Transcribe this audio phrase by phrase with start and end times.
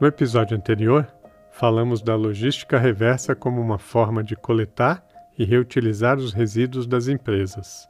[0.00, 1.08] No episódio anterior,
[1.50, 5.04] falamos da logística reversa como uma forma de coletar
[5.36, 7.88] e reutilizar os resíduos das empresas.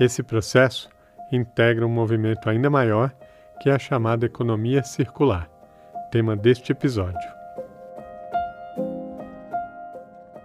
[0.00, 0.88] Esse processo
[1.30, 3.14] integra um movimento ainda maior
[3.60, 5.50] que é a chamada economia circular,
[6.10, 7.28] tema deste episódio.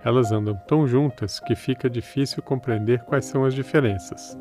[0.04, 4.38] Elas andam tão juntas que fica difícil compreender quais são as diferenças.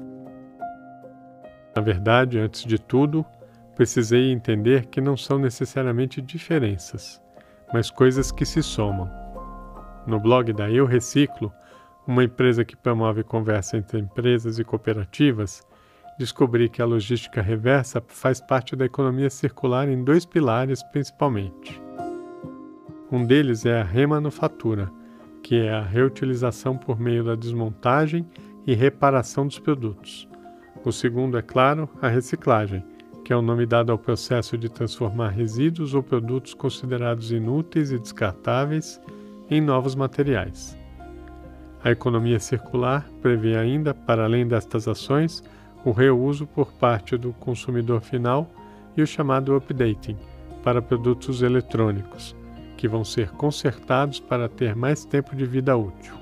[1.77, 3.25] Na verdade, antes de tudo,
[3.75, 7.21] precisei entender que não são necessariamente diferenças,
[7.73, 9.11] mas coisas que se somam.
[10.07, 11.53] No blog da Eu Reciclo,
[12.07, 15.63] uma empresa que promove conversa entre empresas e cooperativas,
[16.19, 21.81] descobri que a logística reversa faz parte da economia circular em dois pilares principalmente.
[23.11, 24.91] Um deles é a remanufatura,
[25.43, 28.27] que é a reutilização por meio da desmontagem
[28.67, 30.29] e reparação dos produtos.
[30.85, 32.85] O segundo, é claro, a reciclagem,
[33.25, 37.99] que é o nome dado ao processo de transformar resíduos ou produtos considerados inúteis e
[37.99, 39.01] descartáveis
[39.51, 40.77] em novos materiais.
[41.85, 45.43] A economia circular prevê ainda, para além destas ações,
[45.85, 48.49] o reuso por parte do consumidor final
[48.97, 50.17] e o chamado updating
[50.63, 52.37] para produtos eletrônicos,
[52.77, 56.15] que vão ser consertados para ter mais tempo de vida útil.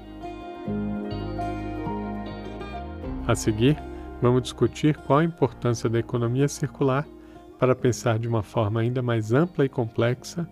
[3.26, 3.76] A seguir,
[4.20, 7.06] vamos discutir qual a importância da economia circular
[7.58, 10.48] para pensar de uma forma ainda mais ampla e complexa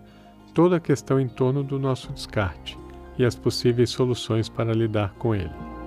[0.53, 2.79] toda a questão em torno do nosso descarte
[3.19, 5.78] e as possíveis soluções para lidar com ele.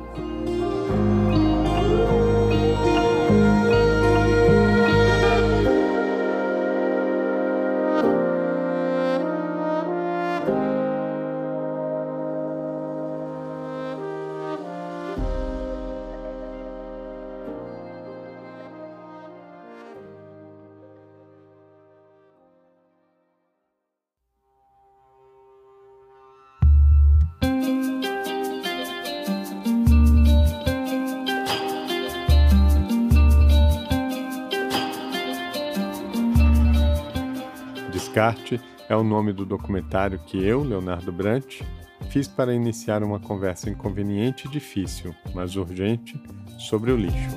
[38.91, 41.61] É o nome do documentário que eu, Leonardo Brant,
[42.09, 46.21] fiz para iniciar uma conversa inconveniente e difícil, mas urgente,
[46.59, 47.29] sobre o lixo.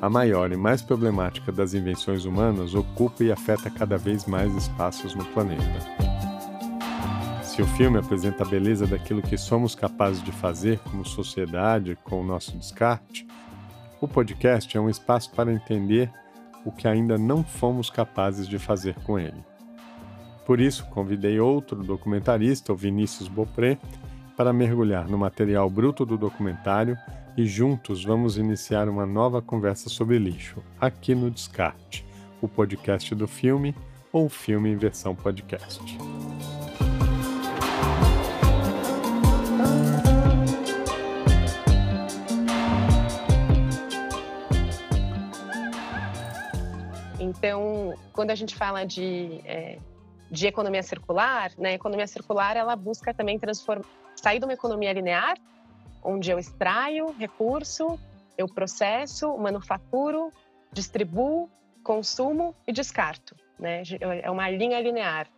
[0.00, 5.14] A maior e mais problemática das invenções humanas ocupa e afeta cada vez mais espaços
[5.14, 5.78] no planeta.
[7.42, 12.18] Se o filme apresenta a beleza daquilo que somos capazes de fazer como sociedade com
[12.18, 13.26] o nosso descarte,
[14.00, 16.10] o podcast é um espaço para entender
[16.64, 19.51] o que ainda não fomos capazes de fazer com ele.
[20.52, 23.78] Por isso, convidei outro documentarista, o Vinícius Bopré,
[24.36, 26.94] para mergulhar no material bruto do documentário
[27.38, 32.04] e juntos vamos iniciar uma nova conversa sobre lixo, aqui no Descarte,
[32.38, 33.74] o podcast do filme
[34.12, 35.80] ou filme em versão podcast.
[47.18, 49.78] Então, quando a gente fala de, é,
[50.32, 53.84] de economia circular, né, a economia circular ela busca também transformar,
[54.16, 55.36] sair de uma economia linear,
[56.02, 58.00] onde eu extraio recurso,
[58.38, 60.32] eu processo, manufaturo,
[60.72, 61.50] distribuo,
[61.84, 63.36] consumo e descarto.
[63.58, 63.82] Né?
[64.00, 65.28] É uma linha linear.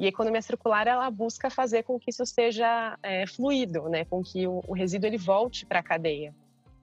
[0.00, 4.04] E a economia circular ela busca fazer com que isso seja é, fluido, né?
[4.04, 6.34] com que o, o resíduo ele volte para a cadeia.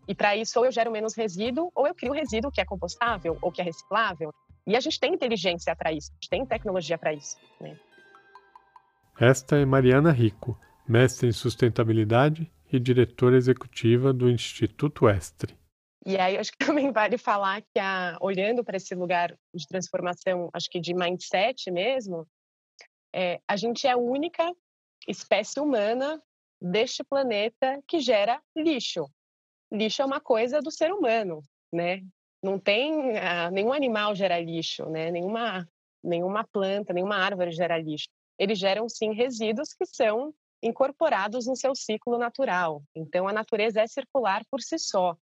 [0.08, 3.38] E para isso, ou eu gero menos resíduo, ou eu crio resíduo que é compostável
[3.42, 4.34] ou que é reciclável.
[4.68, 7.38] E a gente tem inteligência para isso, a gente tem tecnologia para isso.
[7.60, 7.80] Né?
[9.18, 15.58] Esta é Mariana Rico, mestre em sustentabilidade e diretora executiva do Instituto Estre.
[16.06, 20.50] E aí acho que também vale falar que a, olhando para esse lugar de transformação,
[20.54, 22.28] acho que de mindset mesmo,
[23.16, 24.54] é, a gente é a única
[25.08, 26.22] espécie humana
[26.62, 29.10] deste planeta que gera lixo.
[29.72, 31.42] Lixo é uma coisa do ser humano,
[31.72, 32.02] né?
[32.48, 35.12] Não tem uh, nenhum animal gera lixo, né?
[35.12, 35.68] Nenhuma
[36.04, 38.08] nenhuma planta, nenhuma árvore gera lixo.
[38.40, 40.34] Eles geram sim resíduos que são
[40.64, 42.82] incorporados no seu ciclo natural.
[42.96, 45.18] Então a natureza é circular por si só.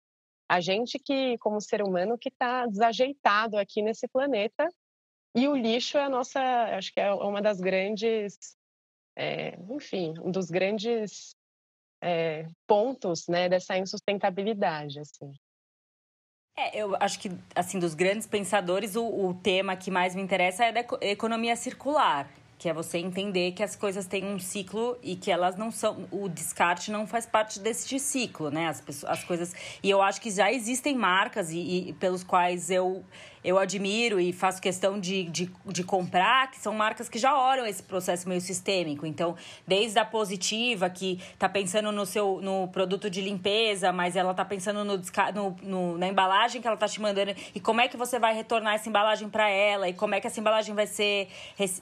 [0.47, 4.69] A gente que, como ser humano, que está desajeitado aqui nesse planeta
[5.35, 6.39] e o lixo é a nossa,
[6.77, 8.55] acho que é uma das grandes,
[9.15, 11.35] é, enfim, um dos grandes
[12.01, 15.33] é, pontos, né, dessa insustentabilidade, assim.
[16.57, 20.63] É, eu acho que, assim, dos grandes pensadores, o, o tema que mais me interessa
[20.63, 25.17] é da economia circular, que é você entender que as coisas têm um ciclo e
[25.17, 28.69] que elas não são o descarte não faz parte deste ciclo né?
[28.69, 29.53] As, as coisas
[29.83, 33.03] e eu acho que já existem marcas e, e pelos quais eu
[33.45, 37.65] eu admiro e faço questão de, de, de comprar, que são marcas que já olham
[37.65, 39.05] esse processo meio sistêmico.
[39.05, 39.35] Então,
[39.67, 44.43] desde a positiva, que está pensando no seu no produto de limpeza, mas ela está
[44.43, 47.95] pensando no, no, no, na embalagem que ela está te mandando e como é que
[47.95, 51.27] você vai retornar essa embalagem para ela e como é que essa embalagem vai ser.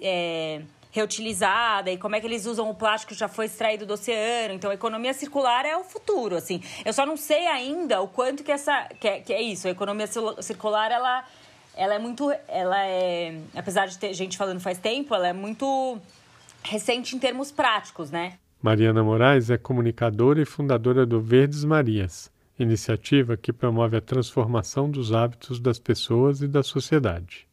[0.01, 0.61] É,
[0.93, 4.53] reutilizada e como é que eles usam o plástico que já foi extraído do oceano.
[4.53, 6.61] Então, a economia circular é o futuro, assim.
[6.85, 9.67] Eu só não sei ainda o quanto que essa que é, que é isso.
[9.67, 10.05] A economia
[10.39, 11.25] circular ela
[11.75, 15.97] ela é muito ela é apesar de ter gente falando faz tempo, ela é muito
[16.63, 18.33] recente em termos práticos, né?
[18.61, 25.11] Mariana Moraes é comunicadora e fundadora do Verdes Marias, iniciativa que promove a transformação dos
[25.11, 27.45] hábitos das pessoas e da sociedade.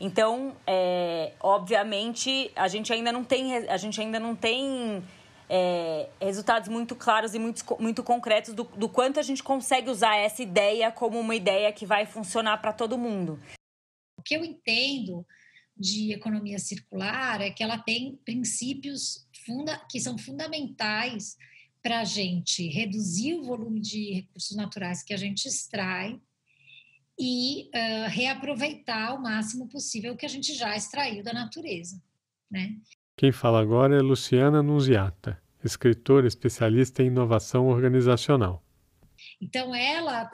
[0.00, 5.02] Então, é, obviamente, a gente ainda não tem, a gente ainda não tem
[5.54, 10.16] é, resultados muito claros e muito, muito concretos do, do quanto a gente consegue usar
[10.16, 13.38] essa ideia como uma ideia que vai funcionar para todo mundo.
[14.16, 15.26] O que eu entendo
[15.76, 21.36] de economia circular é que ela tem princípios funda que são fundamentais
[21.82, 26.18] para a gente reduzir o volume de recursos naturais que a gente extrai
[27.18, 32.00] e uh, reaproveitar o máximo possível o que a gente já extraiu da natureza.
[32.50, 32.78] Né?
[33.18, 38.62] Quem fala agora é Luciana Nunziata, escritora especialista em inovação organizacional.
[39.40, 40.30] Então ela,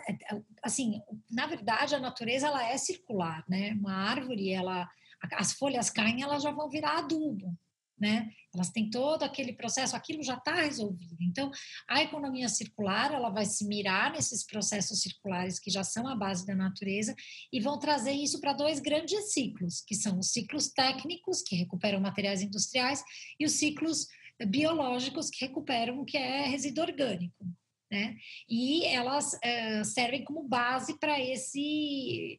[0.63, 3.73] assim, na verdade a natureza ela é circular, né?
[3.73, 4.89] Uma árvore, ela,
[5.33, 7.57] as folhas caem, elas já vão virar adubo
[8.01, 8.31] né?
[8.55, 11.17] Elas têm todo aquele processo, aquilo já está resolvido.
[11.21, 11.51] Então,
[11.89, 16.47] a economia circular, ela vai se mirar nesses processos circulares que já são a base
[16.47, 17.15] da natureza
[17.53, 22.01] e vão trazer isso para dois grandes ciclos, que são os ciclos técnicos, que recuperam
[22.01, 23.03] materiais industriais,
[23.39, 24.07] e os ciclos
[24.47, 27.47] biológicos, que recuperam o que é resíduo orgânico.
[27.91, 28.17] Né?
[28.49, 32.39] E elas uh, servem como base para esse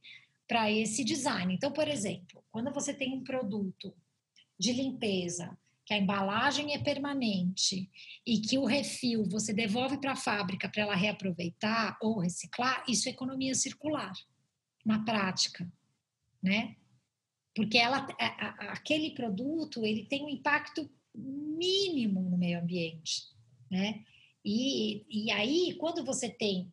[0.72, 1.54] esse design.
[1.54, 3.96] Então, por exemplo, quando você tem um produto
[4.58, 5.56] de limpeza,
[5.90, 7.90] que a embalagem é permanente
[8.24, 13.10] e que o refil você devolve para a fábrica para ela reaproveitar ou reciclar, isso
[13.10, 14.14] é economia circular
[14.86, 15.68] na prática,
[16.44, 16.76] né?
[17.56, 18.08] Porque ela,
[18.70, 23.24] aquele produto ele tem um impacto mínimo no meio ambiente,
[23.70, 24.04] né?
[24.44, 26.72] E, e aí quando você tem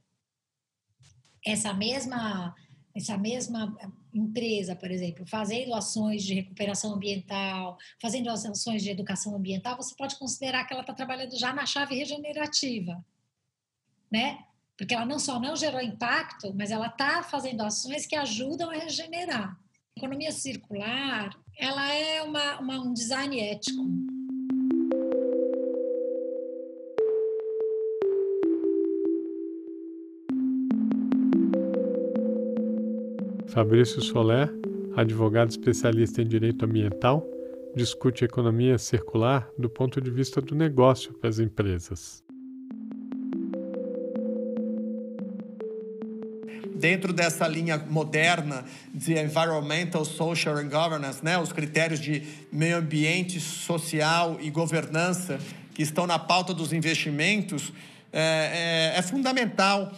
[1.45, 2.55] essa mesma
[2.97, 3.77] essa mesma
[4.15, 10.17] empresa, por exemplo, fazendo ações de recuperação ambiental, fazendo ações de educação ambiental, você pode
[10.17, 13.05] considerar que ela está trabalhando já na chave regenerativa,
[14.11, 14.39] né?
[14.79, 18.75] Porque ela não só não gerou impacto, mas ela está fazendo ações que ajudam a
[18.75, 19.51] regenerar.
[19.51, 23.83] A economia circular, ela é uma, uma um design ético.
[33.57, 34.53] Fabrício Soler,
[34.95, 37.27] advogado especialista em direito ambiental,
[37.75, 42.23] discute economia circular do ponto de vista do negócio para as empresas.
[46.75, 48.63] Dentro dessa linha moderna
[48.93, 55.39] de environmental, social and governance, né, os critérios de meio ambiente, social e governança
[55.73, 57.73] que estão na pauta dos investimentos,
[58.13, 59.91] é, é, é fundamental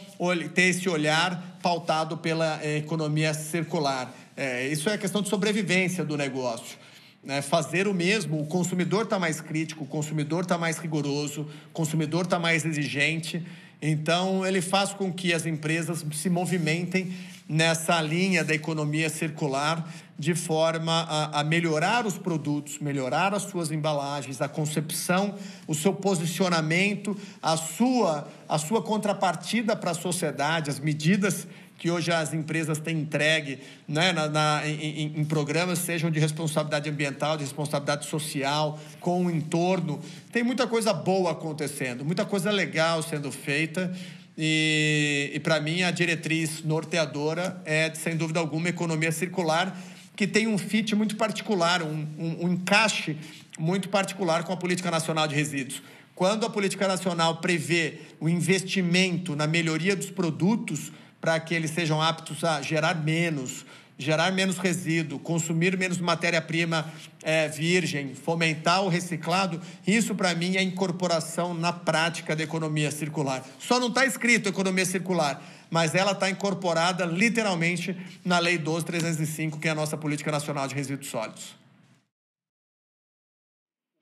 [0.54, 4.12] ter esse olhar pautado pela é, economia circular.
[4.36, 6.78] É, isso é questão de sobrevivência do negócio.
[7.22, 7.42] Né?
[7.42, 12.24] Fazer o mesmo, o consumidor está mais crítico, o consumidor está mais rigoroso, o consumidor
[12.24, 13.44] está mais exigente.
[13.80, 17.12] Então, ele faz com que as empresas se movimentem
[17.48, 23.70] nessa linha da economia circular de forma a, a, melhorar os produtos, melhorar as suas
[23.70, 30.80] embalagens, a concepção, o seu posicionamento, a sua, a sua contrapartida para a sociedade, as
[30.80, 31.46] medidas
[31.78, 36.90] que hoje as empresas têm entregue né, na, na em, em, programas, sejam de responsabilidade
[36.90, 40.00] ambiental, de responsabilidade social, com o entorno.
[40.32, 43.96] Tem muita coisa boa acontecendo, muita coisa legal sendo feita.
[44.36, 49.76] E, e para mim, a diretriz norteadora é, sem dúvida alguma, economia circular,
[50.16, 53.16] que tem um fit muito particular, um, um, um encaixe
[53.56, 55.80] muito particular com a Política Nacional de Resíduos.
[56.16, 60.90] Quando a Política Nacional prevê o investimento na melhoria dos produtos
[61.20, 63.64] para que eles sejam aptos a gerar menos,
[63.98, 66.90] gerar menos resíduo, consumir menos matéria-prima
[67.22, 73.44] é, virgem, fomentar o reciclado, isso para mim é incorporação na prática da economia circular.
[73.58, 79.68] Só não está escrito economia circular, mas ela está incorporada literalmente na Lei 12305, que
[79.68, 81.56] é a nossa Política Nacional de Resíduos Sólidos.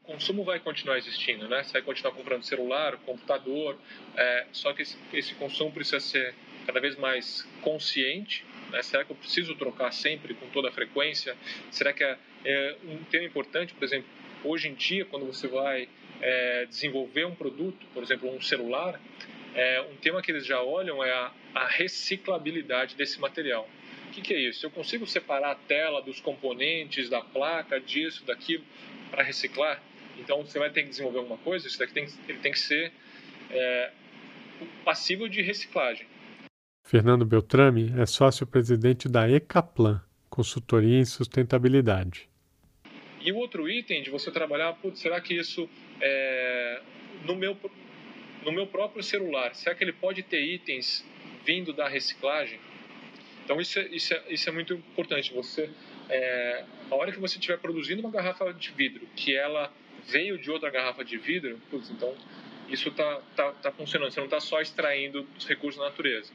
[0.03, 1.65] O consumo vai continuar existindo, né?
[1.65, 3.77] Você vai continuar comprando celular, computador,
[4.15, 6.33] é, só que esse, esse consumo precisa ser
[6.67, 8.83] cada vez mais consciente Né?
[8.83, 11.37] Será que eu preciso trocar sempre com toda a frequência?
[11.71, 14.09] Será que é, é um tema importante, por exemplo,
[14.43, 15.89] hoje em dia, quando você vai
[16.21, 19.01] é, desenvolver um produto, por exemplo, um celular,
[19.55, 23.69] é, um tema que eles já olham é a, a reciclabilidade desse material.
[24.09, 24.65] O que, que, é isso?
[24.65, 28.65] Eu consigo separar a tela dos componentes, da placa, disso, daquilo,
[29.11, 29.83] para reciclar?
[30.19, 32.93] Então, você vai ter que desenvolver alguma coisa, isso daqui tem, ele tem que ser
[33.51, 33.91] é,
[34.85, 36.07] passível de reciclagem.
[36.87, 40.01] Fernando Beltrame é sócio-presidente da Ecaplan,
[40.31, 42.29] consultoria em sustentabilidade.
[43.21, 45.69] E o outro item de você trabalhar, putz, será que isso
[46.01, 46.81] é,
[47.25, 47.57] no meu
[48.45, 51.05] no meu próprio celular, será que ele pode ter itens
[51.45, 52.61] vindo da reciclagem?
[53.45, 55.35] Então isso é, isso é, isso é muito importante.
[55.35, 55.69] Você,
[56.09, 59.73] é, a hora que você estiver produzindo uma garrafa de vidro, que ela
[60.07, 62.15] veio de outra garrafa de vidro, putz, então
[62.69, 64.11] isso está tá, tá funcionando.
[64.11, 66.33] Você não está só extraindo os recursos da natureza.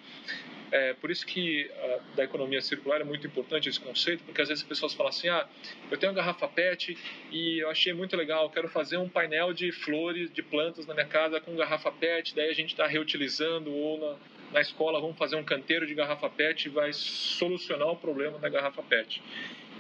[0.72, 4.48] É, por isso que uh, da economia circular é muito importante esse conceito, porque às
[4.48, 5.46] vezes as pessoas falam assim, ah,
[5.92, 6.98] eu tenho uma garrafa PET
[7.30, 11.06] e eu achei muito legal, quero fazer um painel de flores, de plantas na minha
[11.06, 14.16] casa com garrafa PET, daí a gente está reutilizando ou na,
[14.54, 18.48] na escola vamos fazer um canteiro de garrafa PET e vai solucionar o problema da
[18.48, 19.22] garrafa PET.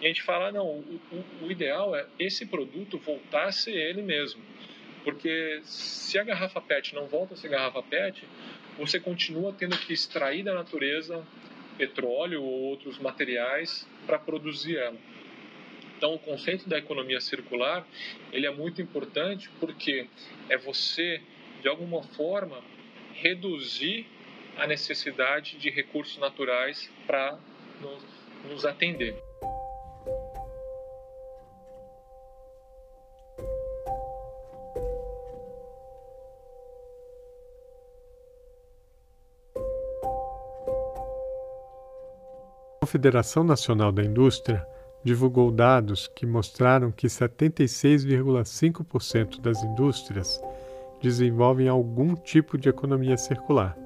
[0.01, 3.75] E a gente fala, não, o, o, o ideal é esse produto voltar a ser
[3.75, 4.43] ele mesmo.
[5.03, 8.24] Porque se a garrafa PET não volta a ser garrafa PET,
[8.77, 11.25] você continua tendo que extrair da natureza
[11.77, 14.98] petróleo ou outros materiais para produzir ela.
[15.98, 17.88] Então, o conceito da economia circular
[18.31, 20.08] ele é muito importante porque
[20.50, 21.22] é você,
[21.62, 22.63] de alguma forma,
[23.13, 24.08] reduzir
[24.58, 27.38] a necessidade de recursos naturais para
[27.79, 28.03] nos,
[28.50, 29.15] nos atender.
[42.91, 44.67] Confederação Nacional da Indústria
[45.01, 50.41] divulgou dados que mostraram que 76,5% das indústrias
[51.01, 53.77] desenvolvem algum tipo de economia circular.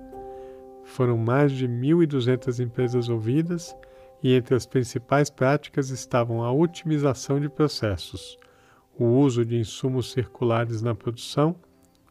[0.84, 3.76] Foram mais de 1.200 empresas ouvidas
[4.24, 8.40] e entre as principais práticas estavam a otimização de processos,
[8.98, 11.56] o uso de insumos circulares na produção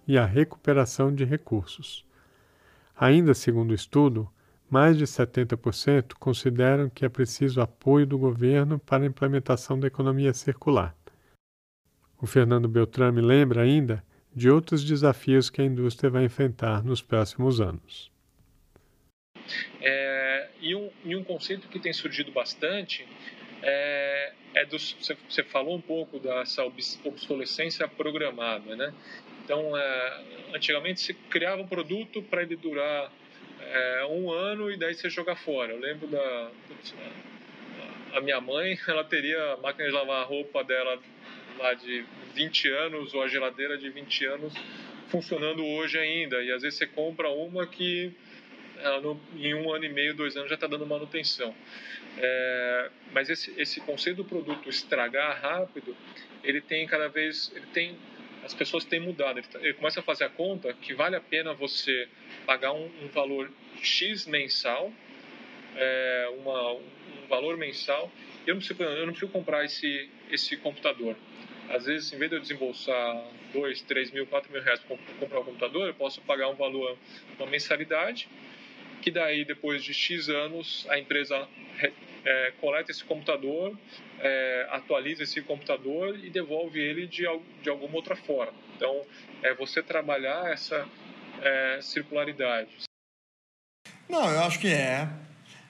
[0.06, 2.06] e a recuperação de recursos.
[2.96, 4.30] Ainda segundo o estudo,
[4.70, 10.32] mais de 70% consideram que é preciso apoio do governo para a implementação da economia
[10.32, 10.96] circular.
[12.20, 14.02] O Fernando Beltrame lembra ainda
[14.34, 18.10] de outros desafios que a indústria vai enfrentar nos próximos anos.
[19.80, 23.06] É, e, um, e, um, conceito que tem surgido bastante
[23.62, 28.92] é, é você falou um pouco dessa obsolescência programada, né?
[29.44, 33.12] Então, é, antigamente se criava um produto para ele durar
[33.70, 35.72] é, um ano e daí você joga fora.
[35.72, 36.50] Eu lembro da.
[38.14, 40.98] A minha mãe, ela teria a máquina de lavar a roupa dela
[41.58, 42.04] lá de
[42.34, 44.54] 20 anos ou a geladeira de 20 anos
[45.08, 46.42] funcionando hoje ainda.
[46.42, 48.12] E às vezes você compra uma que
[49.02, 51.54] no, em um ano e meio, dois anos já está dando manutenção.
[52.18, 55.96] É, mas esse, esse conceito do produto estragar rápido,
[56.42, 57.96] ele tem cada vez, ele tem
[58.44, 59.38] as pessoas têm mudado.
[59.38, 62.08] Ele, ele, começa a fazer a conta que vale a pena você
[62.46, 63.50] pagar um, um valor
[63.82, 64.92] X mensal,
[65.76, 68.10] é, uma, um valor mensal.
[68.46, 71.16] Eu não, preciso, eu não preciso comprar esse, esse computador.
[71.70, 75.40] Às vezes, em vez de eu desembolsar 2, 3 mil, 4 mil reais para comprar
[75.40, 76.98] um computador, eu posso pagar um valor,
[77.38, 78.28] uma mensalidade,
[79.00, 81.48] que daí, depois de X anos, a empresa
[82.24, 83.76] é, coleta esse computador,
[84.20, 87.24] é, atualiza esse computador e devolve ele de,
[87.62, 88.54] de alguma outra forma.
[88.76, 89.02] Então,
[89.42, 90.86] é você trabalhar essa
[91.42, 92.70] é, circularidade.
[94.08, 95.08] Não, eu acho que é.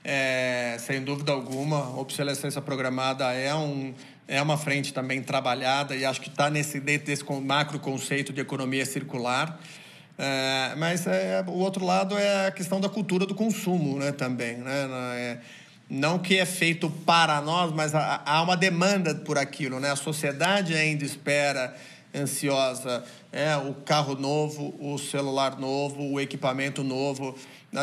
[0.02, 0.76] é.
[0.78, 3.94] Sem dúvida alguma, obsolescência programada é, um,
[4.26, 8.40] é uma frente também trabalhada e acho que está nesse, dentro desse macro conceito de
[8.40, 9.60] economia circular.
[10.16, 14.56] É, mas é, o outro lado é a questão da cultura do consumo né, também.
[14.58, 14.88] Né?
[15.16, 15.38] É,
[15.94, 19.92] não que é feito para nós, mas há uma demanda por aquilo, né?
[19.92, 21.74] A sociedade ainda espera
[22.14, 27.36] ansiosa, é o carro novo, o celular novo, o equipamento novo.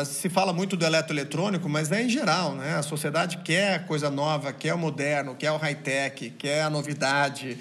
[0.06, 2.76] Se fala muito do eletroeletrônico, mas é em geral, né?
[2.76, 7.58] A sociedade quer coisa nova, quer o moderno, quer o high-tech, quer a novidade.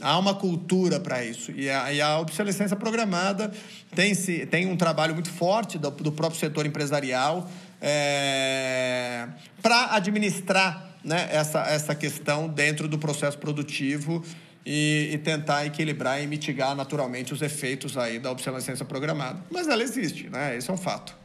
[0.00, 1.52] Há uma cultura para isso.
[1.52, 3.52] E a, e a obsolescência programada
[3.94, 7.48] tem, se, tem um trabalho muito forte do, do próprio setor empresarial
[7.82, 9.26] é,
[9.60, 14.22] para administrar né, essa, essa questão dentro do processo produtivo
[14.64, 19.42] e, e, tentar equilibrar e mitigar naturalmente os efeitos aí da obsolescência programada.
[19.50, 20.56] Mas ela existe, né?
[20.56, 21.20] Esse é um fato.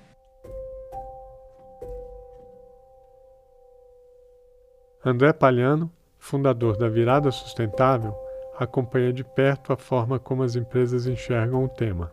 [5.06, 8.16] André Palhano, fundador da Virada Sustentável,
[8.58, 12.12] acompanha de perto a forma como as empresas enxergam o tema.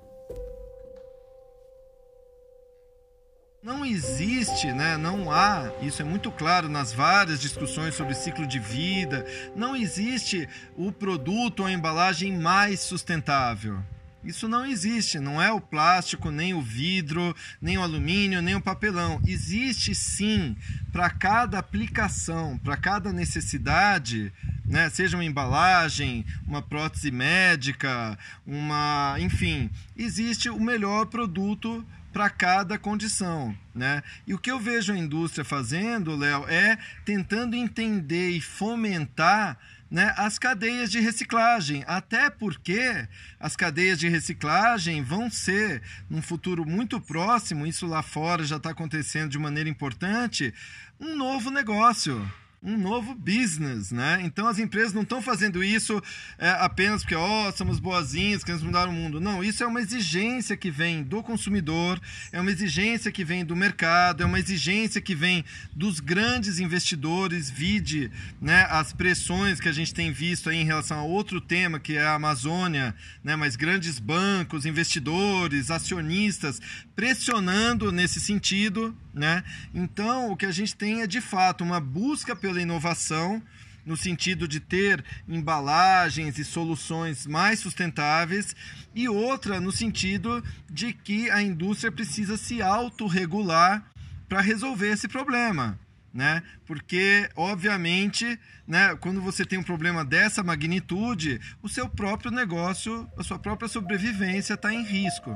[3.64, 8.58] Não existe, né, não há, isso é muito claro nas várias discussões sobre ciclo de
[8.58, 9.24] vida,
[9.56, 13.82] não existe o produto ou a embalagem mais sustentável.
[14.22, 18.60] Isso não existe, não é o plástico, nem o vidro, nem o alumínio, nem o
[18.60, 19.18] papelão.
[19.26, 20.54] Existe sim
[20.92, 24.30] para cada aplicação, para cada necessidade,
[24.66, 24.90] né?
[24.90, 31.82] seja uma embalagem, uma prótese médica, uma, enfim, existe o melhor produto
[32.14, 34.00] para cada condição, né?
[34.24, 39.58] E o que eu vejo a indústria fazendo, Léo, é tentando entender e fomentar
[39.90, 43.06] né, as cadeias de reciclagem, até porque
[43.38, 48.70] as cadeias de reciclagem vão ser, num futuro muito próximo, isso lá fora já está
[48.70, 50.54] acontecendo de maneira importante,
[51.00, 52.24] um novo negócio
[52.64, 54.20] um novo business, né?
[54.24, 56.02] Então as empresas não estão fazendo isso
[56.38, 59.20] é, apenas porque, ó, oh, somos boazinhos, queremos mudar o mundo.
[59.20, 62.00] Não, isso é uma exigência que vem do consumidor,
[62.32, 65.44] é uma exigência que vem do mercado, é uma exigência que vem
[65.74, 70.98] dos grandes investidores, vide, né, as pressões que a gente tem visto aí em relação
[70.98, 76.60] a outro tema que é a Amazônia, né, mas grandes bancos, investidores, acionistas
[76.94, 79.42] pressionando nesse sentido, né?
[79.74, 83.42] Então, o que a gente tem é de fato uma busca pela inovação
[83.84, 88.56] no sentido de ter embalagens e soluções mais sustentáveis,
[88.94, 93.84] e outra no sentido de que a indústria precisa se autorregular
[94.28, 95.78] para resolver esse problema.
[96.12, 96.44] Né?
[96.64, 103.24] Porque, obviamente, né, quando você tem um problema dessa magnitude, o seu próprio negócio, a
[103.24, 105.34] sua própria sobrevivência está em risco.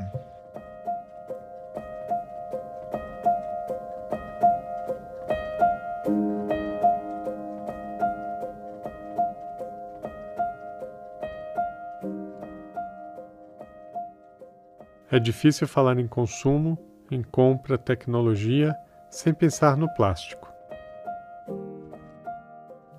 [15.11, 16.79] É difícil falar em consumo,
[17.11, 18.75] em compra, tecnologia,
[19.09, 20.53] sem pensar no plástico.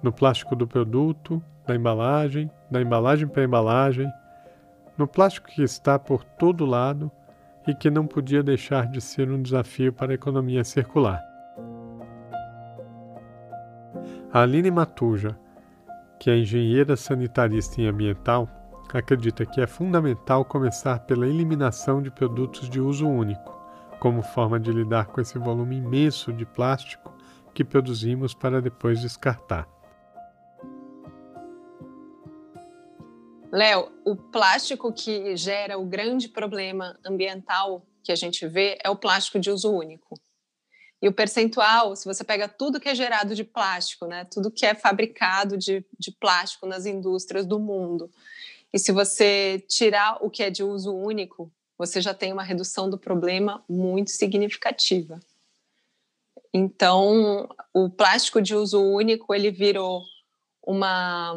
[0.02, 4.12] No plástico do produto, da embalagem, da embalagem para a embalagem,
[4.98, 7.12] no plástico que está por todo lado
[7.67, 11.22] e que não podia deixar de ser um desafio para a economia circular.
[14.34, 15.38] A Aline Matuja,
[16.19, 18.50] que é engenheira sanitarista e ambiental,
[18.97, 23.58] acredita que é fundamental começar pela eliminação de produtos de uso único,
[23.99, 27.13] como forma de lidar com esse volume imenso de plástico
[27.54, 29.67] que produzimos para depois descartar.
[33.52, 38.95] Léo, o plástico que gera o grande problema ambiental que a gente vê é o
[38.95, 40.19] plástico de uso único.
[41.02, 44.65] E o percentual, se você pega tudo que é gerado de plástico, né, tudo que
[44.65, 48.12] é fabricado de, de plástico nas indústrias do mundo,
[48.73, 52.89] e se você tirar o que é de uso único, você já tem uma redução
[52.89, 55.19] do problema muito significativa.
[56.53, 60.03] Então, o plástico de uso único ele virou
[60.62, 61.34] uma,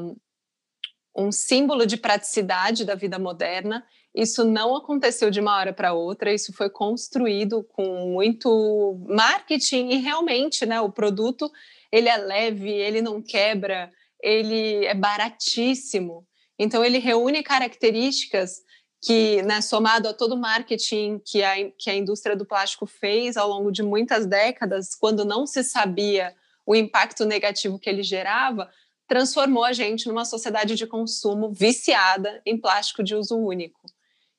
[1.16, 3.86] um símbolo de praticidade da vida moderna.
[4.14, 9.96] Isso não aconteceu de uma hora para outra, isso foi construído com muito marketing e
[9.96, 11.50] realmente, né, o produto
[11.90, 13.90] ele é leve, ele não quebra,
[14.20, 16.26] ele é baratíssimo.
[16.62, 18.60] Então, ele reúne características
[19.04, 23.36] que, né, somado a todo o marketing que a, que a indústria do plástico fez
[23.36, 26.32] ao longo de muitas décadas, quando não se sabia
[26.64, 28.70] o impacto negativo que ele gerava,
[29.08, 33.80] transformou a gente numa sociedade de consumo viciada em plástico de uso único.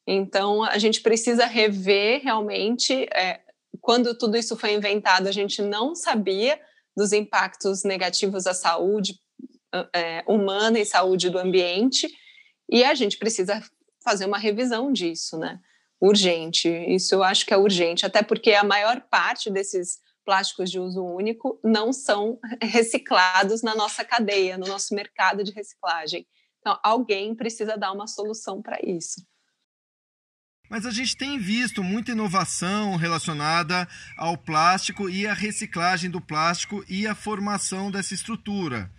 [0.07, 3.03] Então, a gente precisa rever realmente.
[3.13, 3.41] É,
[3.81, 6.57] quando tudo isso foi inventado, a gente não sabia
[6.95, 9.19] dos impactos negativos à saúde,
[9.93, 12.07] é, humana e saúde do ambiente,
[12.69, 13.61] e a gente precisa
[14.03, 15.59] fazer uma revisão disso, né?
[15.99, 16.69] Urgente.
[16.69, 21.03] Isso eu acho que é urgente, até porque a maior parte desses plásticos de uso
[21.03, 26.25] único não são reciclados na nossa cadeia, no nosso mercado de reciclagem.
[26.59, 29.25] Então, alguém precisa dar uma solução para isso.
[30.69, 36.83] Mas a gente tem visto muita inovação relacionada ao plástico e à reciclagem do plástico
[36.89, 38.89] e à formação dessa estrutura.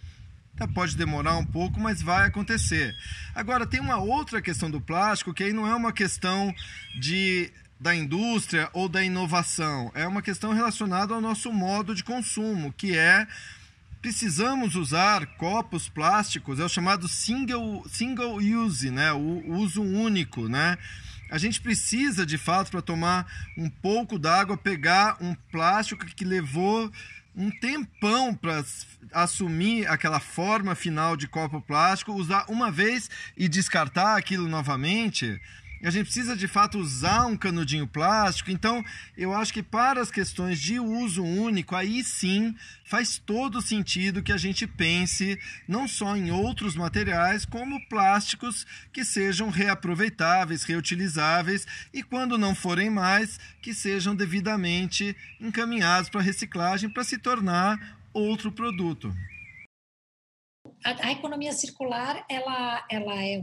[0.56, 2.94] Tá, pode demorar um pouco, mas vai acontecer.
[3.34, 6.54] Agora, tem uma outra questão do plástico que aí não é uma questão
[6.98, 12.72] de da indústria ou da inovação, é uma questão relacionada ao nosso modo de consumo,
[12.72, 13.26] que é
[14.00, 19.12] precisamos usar copos plásticos, é o chamado single, single use, né?
[19.12, 20.78] o uso único, né?
[21.30, 26.92] A gente precisa, de fato, para tomar um pouco d'água, pegar um plástico que levou
[27.36, 28.64] um tempão para
[29.12, 35.40] assumir aquela forma final de copo plástico, usar uma vez e descartar aquilo novamente
[35.86, 38.50] a gente precisa de fato usar um canudinho plástico.
[38.50, 38.82] Então,
[39.16, 44.32] eu acho que para as questões de uso único, aí sim faz todo sentido que
[44.32, 52.02] a gente pense não só em outros materiais, como plásticos que sejam reaproveitáveis, reutilizáveis e,
[52.02, 59.14] quando não forem mais, que sejam devidamente encaminhados para reciclagem para se tornar outro produto.
[60.84, 63.42] A, a, economia circular ela, ela é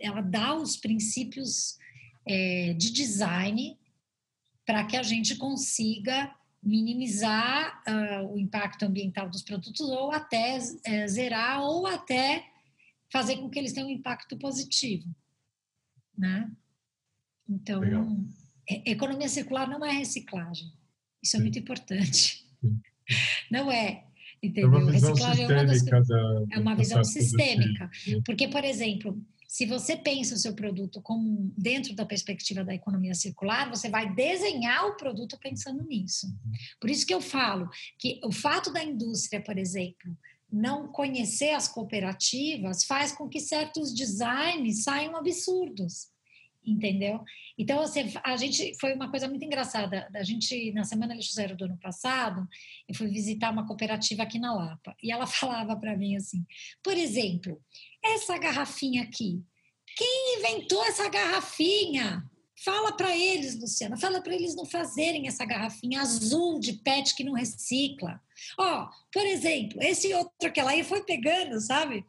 [0.00, 1.78] ela dá os princípios
[2.26, 3.78] é, de design
[4.66, 11.08] para que a gente consiga minimizar uh, o impacto ambiental dos produtos ou até é,
[11.08, 12.46] zerar ou até
[13.10, 15.04] fazer com que eles tenham um impacto positivo,
[16.16, 16.50] né?
[17.48, 17.82] Então,
[18.70, 20.72] é, economia circular não é reciclagem.
[21.22, 22.46] Isso é muito importante.
[23.50, 24.04] Não é.
[24.42, 24.74] Entendeu?
[24.74, 27.90] É uma visão reciclagem é uma, das, da, é uma visão sistêmica.
[28.24, 29.20] Porque, por exemplo,
[29.52, 34.14] se você pensa o seu produto como dentro da perspectiva da economia circular, você vai
[34.14, 36.26] desenhar o produto pensando nisso.
[36.80, 40.16] Por isso que eu falo que o fato da indústria, por exemplo,
[40.50, 46.10] não conhecer as cooperativas faz com que certos designs saiam absurdos
[46.64, 47.20] entendeu?
[47.58, 50.08] Então, assim, a gente foi uma coisa muito engraçada.
[50.14, 52.46] A gente, na Semana Lixo Zero do ano passado,
[52.88, 56.46] eu fui visitar uma cooperativa aqui na Lapa e ela falava para mim assim:
[56.82, 57.60] por exemplo,
[58.04, 59.42] essa garrafinha aqui,
[59.96, 62.24] quem inventou essa garrafinha?
[62.64, 67.24] Fala para eles, Luciana, fala para eles não fazerem essa garrafinha azul de PET que
[67.24, 68.20] não recicla.
[68.58, 72.04] Ó, por exemplo, esse outro que ela aí foi pegando, sabe?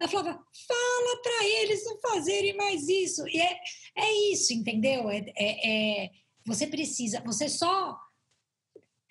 [0.00, 3.26] Ela falava, fala para eles não fazerem mais isso.
[3.28, 3.58] E é,
[3.96, 5.08] é isso, entendeu?
[5.08, 6.10] É, é, é,
[6.44, 7.96] você precisa, você só.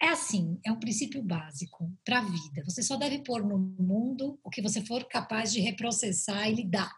[0.02, 2.64] É assim, é um princípio básico para a vida.
[2.66, 6.94] Você só deve pôr no mundo o que você for capaz de reprocessar e lidar.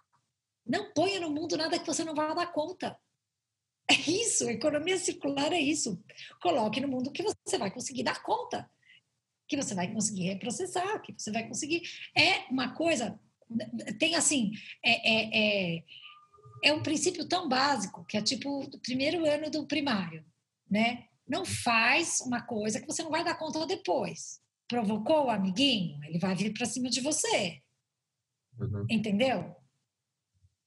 [0.65, 2.97] Não ponha no mundo nada que você não vá dar conta.
[3.89, 6.03] É isso, economia circular é isso.
[6.41, 8.69] Coloque no mundo que você vai conseguir dar conta,
[9.47, 11.83] que você vai conseguir reprocessar, que você vai conseguir.
[12.13, 13.17] É uma coisa
[13.97, 14.51] tem assim,
[14.83, 15.83] é, é, é,
[16.65, 20.25] é, um princípio tão básico que é tipo o primeiro ano do primário,
[20.69, 21.05] né?
[21.27, 24.39] Não faz uma coisa que você não vai dar conta depois.
[24.67, 27.61] Provocou o amiguinho, ele vai vir para cima de você.
[28.59, 28.85] Uhum.
[28.89, 29.55] Entendeu?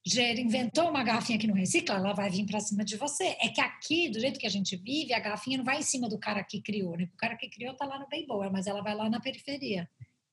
[0.07, 3.37] Já inventou uma garrafinha que não recicla, ela vai vir para cima de você.
[3.41, 6.09] É que aqui, do jeito que a gente vive, a garrafinha não vai em cima
[6.09, 7.09] do cara que criou, né?
[7.13, 9.89] O cara que criou tá lá no bem boa, mas ela vai lá na periferia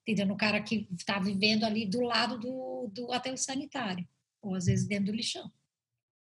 [0.08, 0.26] entendeu?
[0.26, 4.08] No cara que está vivendo ali do lado do, do aterro sanitário,
[4.42, 5.52] ou às vezes dentro do lixão.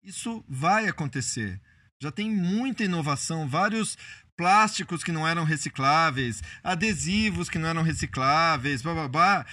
[0.02, 1.60] Isso vai acontecer.
[2.00, 3.98] Já tem muita inovação, vários
[4.36, 9.44] plásticos que não eram recicláveis, adesivos que não eram recicláveis, babá,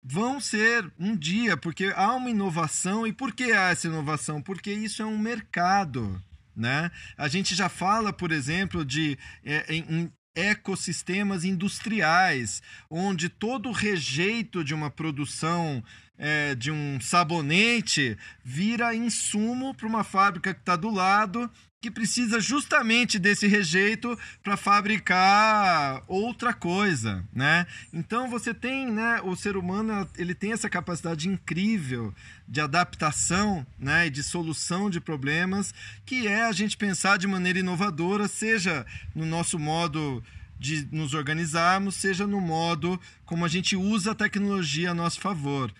[0.00, 3.04] vão ser um dia, porque há uma inovação.
[3.04, 4.40] E por que há essa inovação?
[4.40, 6.22] Porque isso é um mercado.
[6.54, 6.92] Né?
[7.18, 14.62] A gente já fala, por exemplo, de é, em, ecossistemas industriais, onde todo o rejeito
[14.62, 15.82] de uma produção
[16.16, 22.38] é, de um sabonete vira insumo para uma fábrica que está do lado que precisa
[22.40, 27.66] justamente desse rejeito para fabricar outra coisa, né?
[27.90, 32.14] Então você tem, né, o ser humano, ele tem essa capacidade incrível
[32.46, 35.72] de adaptação, né, e de solução de problemas,
[36.04, 40.22] que é a gente pensar de maneira inovadora, seja no nosso modo
[40.58, 45.72] de nos organizarmos, seja no modo como a gente usa a tecnologia a nosso favor.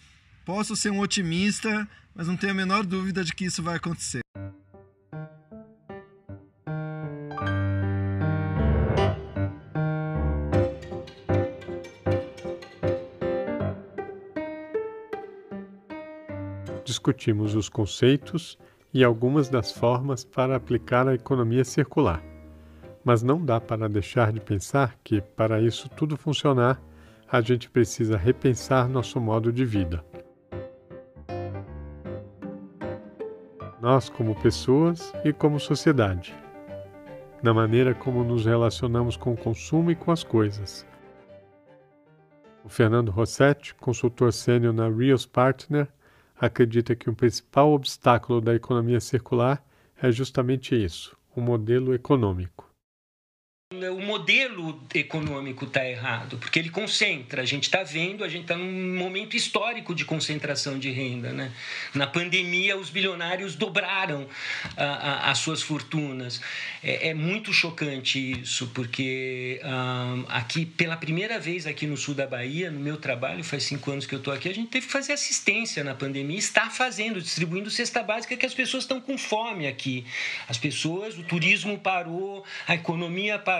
[0.46, 4.20] Posso ser um otimista, mas não tenho a menor dúvida de que isso vai acontecer.
[17.00, 18.58] Discutimos os conceitos
[18.92, 22.22] e algumas das formas para aplicar a economia circular.
[23.02, 26.78] Mas não dá para deixar de pensar que, para isso tudo funcionar,
[27.26, 30.04] a gente precisa repensar nosso modo de vida.
[33.80, 36.36] Nós, como pessoas e como sociedade,
[37.42, 40.86] na maneira como nos relacionamos com o consumo e com as coisas.
[42.62, 45.88] O Fernando Rossetti, consultor sênior na Rios Partner,
[46.40, 49.62] acredita que o principal obstáculo da economia circular
[50.00, 52.69] é justamente isso, o modelo econômico
[53.72, 57.42] o modelo econômico está errado, porque ele concentra.
[57.42, 61.30] A gente está vendo, a gente está num momento histórico de concentração de renda.
[61.30, 61.52] Né?
[61.94, 64.26] Na pandemia, os bilionários dobraram
[64.76, 66.40] a, a, as suas fortunas.
[66.82, 72.26] É, é, muito chocante isso, porque um, aqui, pela primeira vez aqui no sul da
[72.26, 74.92] Bahia, no meu trabalho, faz cinco anos que eu estou aqui, a gente teve que
[74.92, 79.68] fazer assistência na pandemia, está fazendo, distribuindo cesta básica, que as pessoas estão com fome
[79.68, 80.04] aqui.
[80.48, 83.59] As pessoas, o turismo parou, a economia parou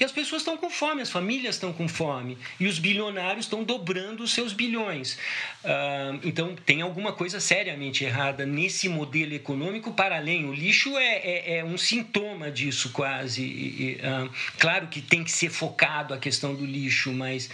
[0.00, 3.62] e as pessoas estão com fome, as famílias estão com fome e os bilionários estão
[3.62, 5.18] dobrando os seus bilhões.
[5.64, 10.46] Uh, então tem alguma coisa seriamente errada nesse modelo econômico para além.
[10.46, 13.42] O lixo é, é, é um sintoma disso quase.
[13.42, 17.46] E, uh, claro que tem que ser focado a questão do lixo, mas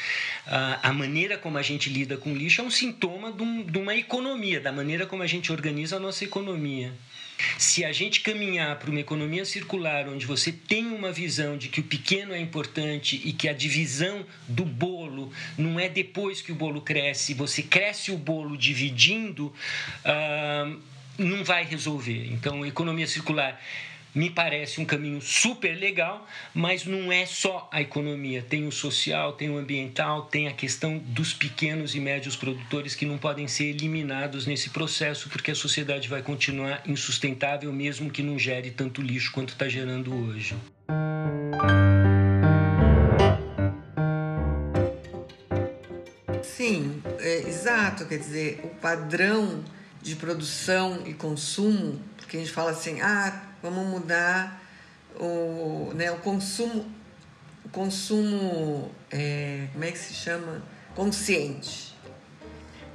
[0.46, 3.62] uh, a maneira como a gente lida com o lixo é um sintoma de, um,
[3.62, 6.92] de uma economia, da maneira como a gente organiza a nossa economia.
[7.58, 11.80] Se a gente caminhar para uma economia circular, onde você tem uma visão de que
[11.80, 16.54] o pequeno é importante e que a divisão do bolo não é depois que o
[16.54, 19.52] bolo cresce, você cresce o bolo dividindo,
[20.04, 20.80] uh,
[21.18, 22.26] não vai resolver.
[22.32, 23.60] Então, economia circular
[24.14, 28.42] me parece um caminho super legal, mas não é só a economia.
[28.42, 33.06] Tem o social, tem o ambiental, tem a questão dos pequenos e médios produtores que
[33.06, 38.38] não podem ser eliminados nesse processo, porque a sociedade vai continuar insustentável, mesmo que não
[38.38, 40.54] gere tanto lixo quanto está gerando hoje.
[46.42, 48.06] Sim, é, exato.
[48.06, 49.64] Quer dizer, o padrão
[50.02, 54.60] de produção e consumo, porque a gente fala assim, ah, vamos mudar
[55.16, 56.90] o, né, o consumo,
[57.64, 60.62] o consumo é, como é que se chama?
[60.94, 61.96] Consciente.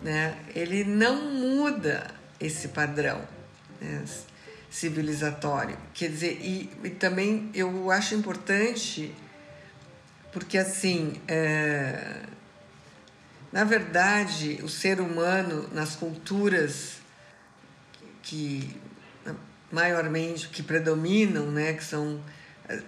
[0.01, 0.37] Né?
[0.53, 2.07] Ele não muda
[2.39, 3.21] esse padrão
[3.79, 4.03] né,
[4.69, 5.77] civilizatório.
[5.93, 9.13] Quer dizer, e, e, também eu acho importante,
[10.31, 12.21] porque assim, é,
[13.51, 16.97] na verdade, o ser humano nas culturas
[18.21, 18.75] que
[19.71, 22.19] maiormente que predominam, né, que são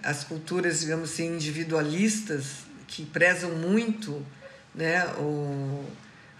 [0.02, 4.24] as culturas, digamos assim, individualistas, que prezam muito
[4.74, 5.84] né, o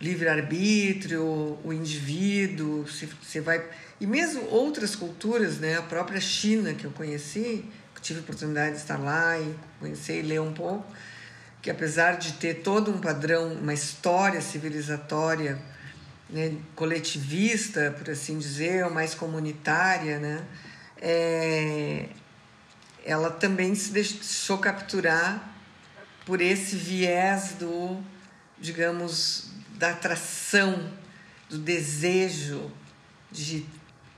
[0.00, 3.62] livre-arbítrio, o indivíduo, se você vai...
[4.00, 8.76] E mesmo outras culturas, né, a própria China, que eu conheci, que tive a oportunidade
[8.76, 10.87] de estar lá e conhecer e ler um pouco,
[11.61, 15.59] que apesar de ter todo um padrão, uma história civilizatória
[16.32, 20.44] né, coletivista, por assim dizer, ou mais comunitária, né,
[21.00, 22.08] é,
[23.04, 25.56] ela também se deixou capturar
[26.24, 28.00] por esse viés do,
[28.58, 30.92] digamos, da atração,
[31.48, 32.70] do desejo
[33.32, 33.66] de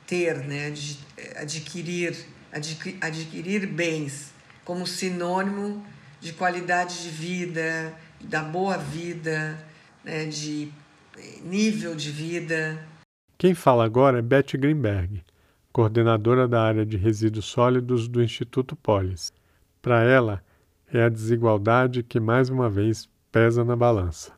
[0.07, 0.99] ter, né, de
[1.37, 2.17] adquirir,
[2.53, 4.33] adquirir, adquirir bens
[4.65, 5.85] como sinônimo
[6.21, 9.59] de qualidade de vida, da boa vida,
[10.05, 10.73] né, de
[11.43, 12.87] nível de vida.
[13.39, 15.23] Quem fala agora é Beth Greenberg,
[15.73, 19.33] coordenadora da área de resíduos sólidos do Instituto Polis.
[19.81, 20.43] Para ela,
[20.93, 24.33] é a desigualdade que mais uma vez pesa na balança.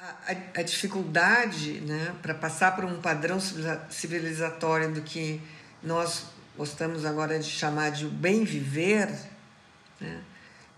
[0.00, 3.38] A, a, a dificuldade né, para passar por um padrão
[3.88, 5.40] civilizatório do que
[5.82, 9.08] nós gostamos agora de chamar de o bem viver,
[10.00, 10.20] né,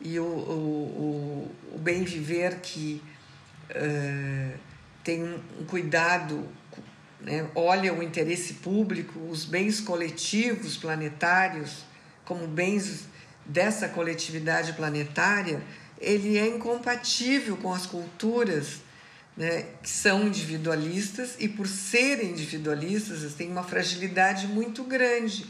[0.00, 3.02] e o, o, o, o bem viver que
[3.70, 4.58] uh,
[5.04, 6.48] tem um cuidado,
[7.20, 11.84] né, olha o interesse público, os bens coletivos planetários
[12.24, 13.04] como bens
[13.44, 15.62] dessa coletividade planetária,
[16.00, 18.80] ele é incompatível com as culturas
[19.36, 25.46] né, que são individualistas e por serem individualistas têm uma fragilidade muito grande,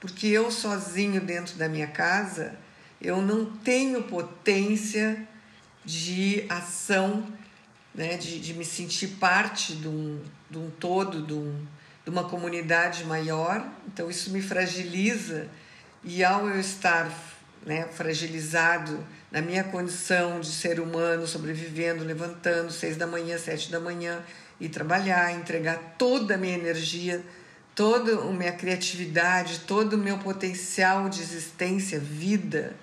[0.00, 2.56] porque eu sozinho dentro da minha casa
[3.00, 5.26] eu não tenho potência
[5.84, 7.26] de ação
[7.96, 11.66] né, de, de me sentir parte de um, de um todo, de, um,
[12.04, 13.66] de uma comunidade maior.
[13.88, 15.48] Então, isso me fragiliza,
[16.04, 17.10] e ao eu estar
[17.64, 23.80] né, fragilizado na minha condição de ser humano, sobrevivendo, levantando seis da manhã, sete da
[23.80, 24.22] manhã,
[24.60, 27.22] e trabalhar, entregar toda a minha energia,
[27.74, 32.74] toda a minha criatividade, todo o meu potencial de existência, vida,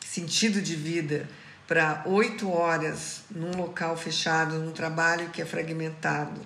[0.00, 1.28] sentido de vida
[1.66, 6.40] para oito horas num local fechado, num trabalho que é fragmentado,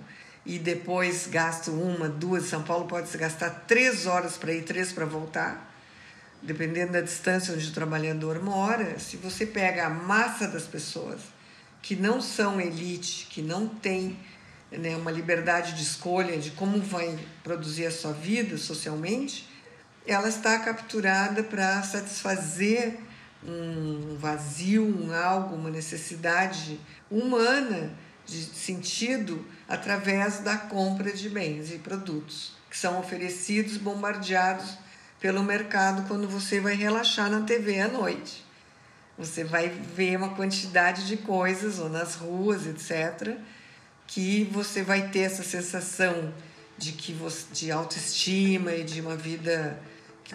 [0.45, 4.91] e depois gasto uma, duas, São Paulo pode se gastar três horas para ir, três
[4.91, 5.71] para voltar,
[6.41, 8.97] dependendo da distância onde o trabalhador mora.
[8.97, 11.19] Se você pega a massa das pessoas
[11.81, 14.17] que não são elite, que não tem
[14.71, 19.47] né, uma liberdade de escolha de como vai produzir a sua vida socialmente,
[20.07, 22.97] ela está capturada para satisfazer
[23.45, 27.91] um vazio, um algo, uma necessidade humana
[28.25, 34.77] de sentido através da compra de bens e produtos que são oferecidos, bombardeados
[35.19, 38.45] pelo mercado quando você vai relaxar na TV à noite.
[39.17, 43.37] Você vai ver uma quantidade de coisas, ou nas ruas, etc.,
[44.07, 46.33] que você vai ter essa sensação
[46.77, 49.79] de que você, de autoestima e de uma vida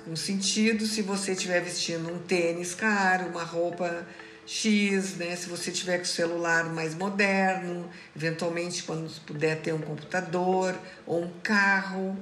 [0.04, 4.06] com sentido se você estiver vestindo um tênis caro, uma roupa
[4.46, 5.35] X, né?
[5.35, 11.24] Se você tiver com o celular mais moderno, eventualmente quando puder ter um computador ou
[11.24, 12.16] um carro,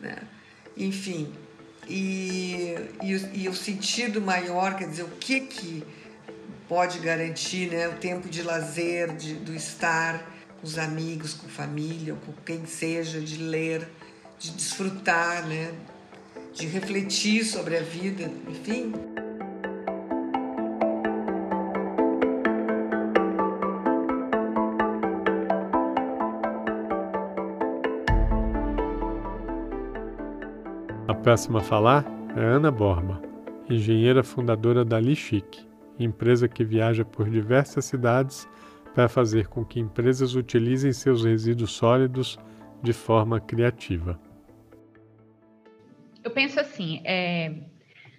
[0.00, 0.16] né?
[0.76, 1.32] Enfim,
[1.88, 5.84] e, e, e o sentido maior, quer dizer, o que que
[6.68, 7.88] pode garantir, né?
[7.88, 10.18] O tempo de lazer, de, do estar
[10.60, 13.88] com os amigos, com família, ou com quem seja, de ler,
[14.38, 15.72] de desfrutar, né?
[16.58, 18.92] De refletir sobre a vida, enfim.
[31.06, 32.04] A próxima a falar
[32.36, 33.22] é Ana Borba,
[33.70, 35.64] engenheira fundadora da Lichic,
[35.96, 38.48] empresa que viaja por diversas cidades
[38.96, 42.36] para fazer com que empresas utilizem seus resíduos sólidos
[42.82, 44.18] de forma criativa.
[46.28, 47.54] Eu penso assim, é,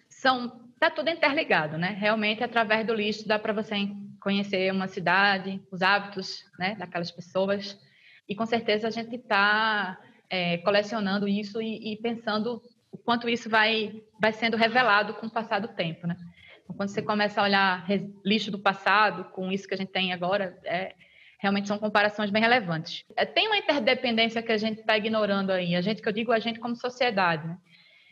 [0.10, 1.90] são tá tudo interligado, né?
[1.90, 3.88] Realmente através do lixo dá para você
[4.20, 7.80] conhecer uma cidade, os hábitos, né, daquelas pessoas
[8.28, 9.96] e com certeza a gente está
[10.28, 15.32] é, colecionando isso e, e pensando o quanto isso vai, vai sendo revelado com o
[15.32, 16.16] passar do tempo, né?
[16.64, 17.86] Então, quando você começa a olhar
[18.26, 20.96] lixo do passado com isso que a gente tem agora, é,
[21.38, 23.06] realmente são comparações bem relevantes.
[23.16, 26.32] É, tem uma interdependência que a gente está ignorando aí, a gente que eu digo
[26.32, 27.56] a gente como sociedade, né?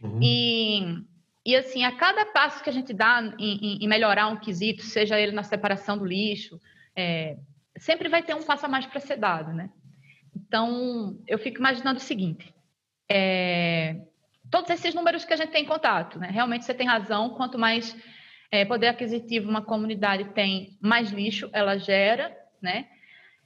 [0.02, 0.20] Uhum.
[0.22, 1.04] E,
[1.46, 5.20] e assim, a cada passo que a gente dá em, em, melhorar um quesito, seja
[5.20, 6.60] ele na separação do lixo,
[6.96, 7.38] é,
[7.78, 9.70] sempre vai ter um passo a mais para ser dado, né?
[10.36, 12.54] Então, eu fico imaginando o seguinte:
[13.10, 14.02] é,
[14.50, 16.20] todos esses números que a gente tem em contato.
[16.20, 16.30] Né?
[16.32, 17.96] Realmente você tem razão, quanto mais
[18.52, 22.88] é, poder aquisitivo uma comunidade tem, mais lixo ela gera, né?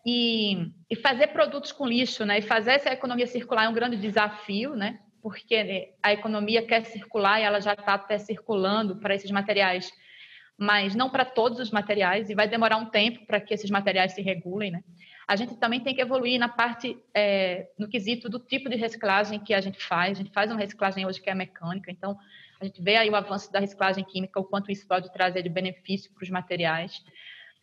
[0.05, 2.39] E, e, fazer produtos com lixo, né?
[2.39, 4.99] E fazer essa economia circular é um grande desafio, né?
[5.21, 9.91] Porque a economia quer circular e ela já está até circulando para esses materiais,
[10.57, 14.13] mas não para todos os materiais e vai demorar um tempo para que esses materiais
[14.13, 14.83] se regulem, né?
[15.31, 19.39] a gente também tem que evoluir na parte, é, no quesito do tipo de reciclagem
[19.39, 20.19] que a gente faz.
[20.19, 22.19] A gente faz uma reciclagem hoje que é mecânica, então
[22.59, 25.47] a gente vê aí o avanço da reciclagem química, o quanto isso pode trazer de
[25.47, 27.01] benefício para os materiais.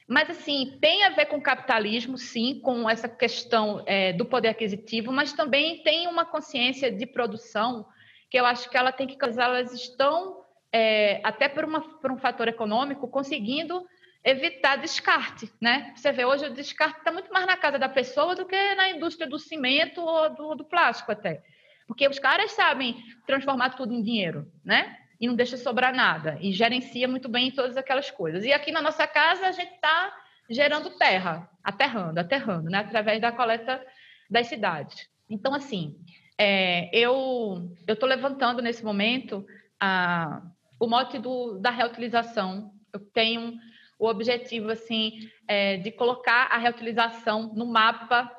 [0.09, 5.12] Mas, assim, tem a ver com capitalismo, sim, com essa questão é, do poder aquisitivo,
[5.12, 7.87] mas também tem uma consciência de produção
[8.31, 10.42] que eu acho que ela tem que, elas estão,
[10.73, 13.87] é, até por, uma, por um fator econômico, conseguindo
[14.25, 15.92] evitar descarte, né?
[15.94, 18.90] Você vê hoje o descarte está muito mais na casa da pessoa do que na
[18.90, 21.42] indústria do cimento ou do, do, plástico até,
[21.87, 24.99] porque os caras sabem transformar tudo em dinheiro, né?
[25.20, 28.44] E não deixa sobrar nada e gerencia muito bem todas aquelas coisas.
[28.44, 30.14] E aqui na nossa casa a gente está
[30.48, 32.78] gerando terra, aterrando, aterrando, né?
[32.78, 33.85] Através da coleta
[34.31, 35.09] das cidades.
[35.28, 35.96] Então assim,
[36.38, 39.44] é, eu eu estou levantando nesse momento
[39.81, 40.42] a,
[40.78, 42.72] o mote do, da reutilização.
[42.92, 43.59] Eu tenho
[43.98, 48.31] o objetivo assim é de colocar a reutilização no mapa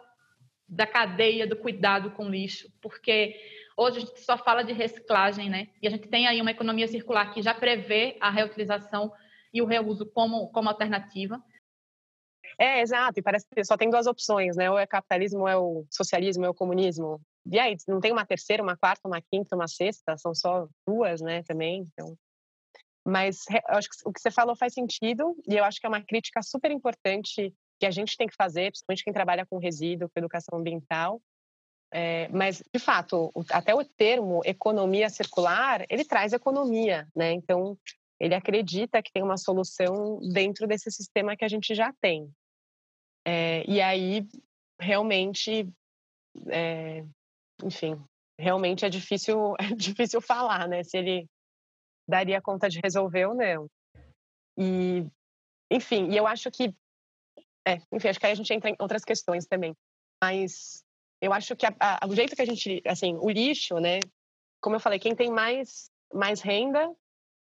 [0.70, 3.36] da cadeia do cuidado com lixo, porque
[3.80, 5.68] hoje a gente só fala de reciclagem, né?
[5.82, 9.12] E a gente tem aí uma economia circular que já prevê a reutilização
[9.54, 11.42] e o reuso como, como alternativa.
[12.60, 14.70] É, exato, e parece que só tem duas opções, né?
[14.70, 17.22] Ou é capitalismo, ou é o socialismo, ou é o comunismo.
[17.46, 21.22] E aí, não tem uma terceira, uma quarta, uma quinta, uma sexta, são só duas,
[21.22, 21.84] né, também.
[21.94, 22.16] Então,
[23.06, 26.04] mas acho que o que você falou faz sentido e eu acho que é uma
[26.04, 30.20] crítica super importante que a gente tem que fazer, principalmente quem trabalha com resíduo, com
[30.20, 31.22] educação ambiental.
[31.92, 37.32] É, mas, de fato, até o termo economia circular, ele traz economia, né?
[37.32, 37.78] Então,
[38.20, 42.32] ele acredita que tem uma solução dentro desse sistema que a gente já tem.
[43.26, 44.28] É, e aí,
[44.80, 45.68] realmente,
[46.48, 47.04] é,
[47.64, 48.00] enfim,
[48.38, 50.84] realmente é difícil, é difícil falar, né?
[50.84, 51.28] Se ele
[52.08, 53.68] daria conta de resolver ou não.
[54.58, 55.06] E,
[55.72, 56.76] enfim, e eu acho que,
[57.68, 59.76] é, enfim, acho que aí a gente entra em outras questões também.
[60.22, 60.84] Mas
[61.22, 64.00] eu acho que a, a, o jeito que a gente, assim, o lixo, né?
[64.62, 66.94] Como eu falei, quem tem mais, mais renda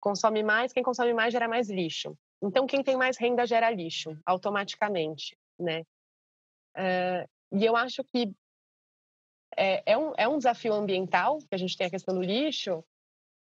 [0.00, 2.16] consome mais, quem consome mais gera mais lixo.
[2.40, 5.80] Então, quem tem mais renda gera lixo, automaticamente, né?
[6.76, 7.26] Uh,
[7.58, 8.32] e eu acho que
[9.56, 12.84] é, é, um, é um desafio ambiental, que a gente tem a questão do lixo,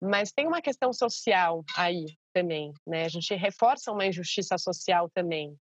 [0.00, 3.04] Mas tem uma questão social aí também, né?
[3.04, 5.56] A gente reforça uma injustiça social também,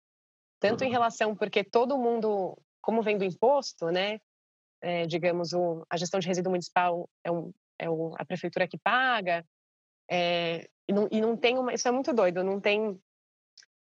[0.61, 4.21] tanto em relação porque todo mundo, como vem do imposto, né?
[4.89, 7.87] É, digamos, o, a gestão de resíduo municipal é, um, é
[8.19, 9.45] a prefeitura que paga,
[10.09, 12.97] é, e, não, e não tem uma, isso é muito doido, não tem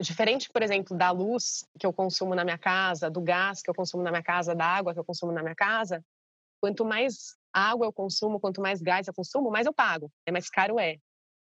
[0.01, 3.75] diferente, por exemplo, da luz que eu consumo na minha casa, do gás que eu
[3.75, 6.03] consumo na minha casa, da água que eu consumo na minha casa,
[6.59, 10.49] quanto mais água eu consumo, quanto mais gás eu consumo, mais eu pago, é mais
[10.49, 10.97] caro é.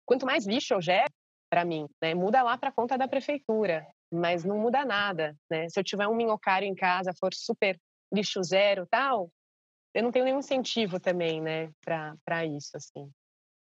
[0.04, 1.10] Quanto mais lixo eu gero,
[1.48, 5.66] para mim, né, muda lá para conta da prefeitura, mas não muda nada, né?
[5.70, 7.80] Se eu tiver um minhocário em casa, for super
[8.12, 9.30] lixo zero, tal,
[9.94, 13.10] eu não tenho nenhum incentivo também, né, para isso assim.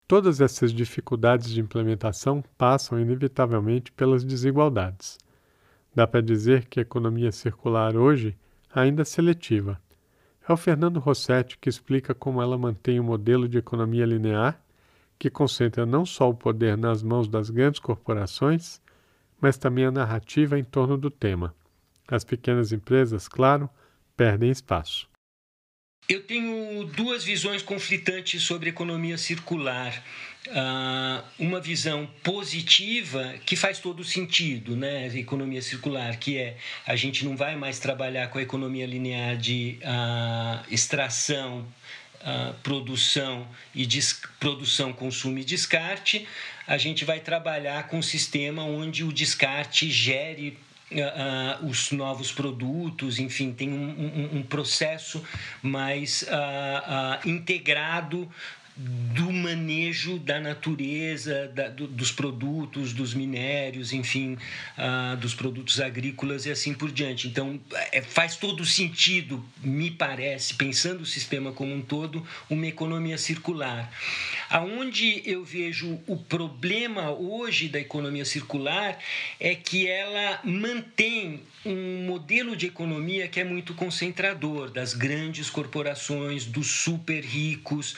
[0.08, 5.18] Todas essas dificuldades de implementação passam inevitavelmente pelas desigualdades.
[5.94, 8.36] Dá para dizer que a economia circular hoje
[8.72, 9.80] ainda é seletiva.
[10.48, 14.62] É o Fernando Rossetti que explica como ela mantém o um modelo de economia linear,
[15.18, 18.80] que concentra não só o poder nas mãos das grandes corporações,
[19.40, 21.54] mas também a narrativa em torno do tema.
[22.06, 23.68] As pequenas empresas, claro,
[24.16, 25.08] perdem espaço.
[26.08, 30.04] Eu tenho duas visões conflitantes sobre economia circular.
[30.46, 35.08] Uh, uma visão positiva que faz todo sentido, né?
[35.18, 36.56] Economia circular, que é
[36.86, 41.66] a gente não vai mais trabalhar com a economia linear de uh, extração,
[42.20, 43.88] uh, produção e
[44.38, 46.28] produção, consumo e descarte.
[46.68, 50.56] A gente vai trabalhar com um sistema onde o descarte gere
[50.88, 55.20] Uh, os novos produtos, enfim, tem um, um, um processo
[55.60, 58.30] mais uh, uh, integrado
[58.76, 64.36] do manejo da natureza, da, do, dos produtos, dos minérios, enfim,
[64.76, 67.26] uh, dos produtos agrícolas e assim por diante.
[67.26, 67.58] Então,
[67.90, 73.90] é, faz todo sentido, me parece, pensando o sistema como um todo, uma economia circular.
[74.50, 78.98] Aonde eu vejo o problema hoje da economia circular
[79.40, 86.44] é que ela mantém um modelo de economia que é muito concentrador das grandes corporações,
[86.44, 87.96] dos super ricos,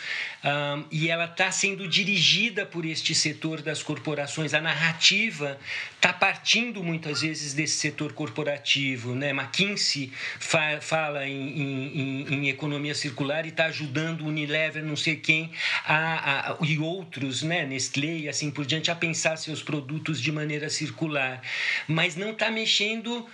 [0.90, 4.54] e ela está sendo dirigida por este setor das corporações.
[4.54, 5.58] A narrativa
[5.96, 9.14] está partindo muitas vezes desse setor corporativo.
[9.14, 9.30] Né?
[9.30, 15.50] McKinsey fa fala em, em, em, economia circular e está ajudando Unilever, não sei quem,
[15.84, 17.64] a, a, e outros, né?
[17.64, 21.42] Nestlé e assim por diante, a pensar seus produtos de maneira circular.
[21.86, 23.26] Mas não está mexendo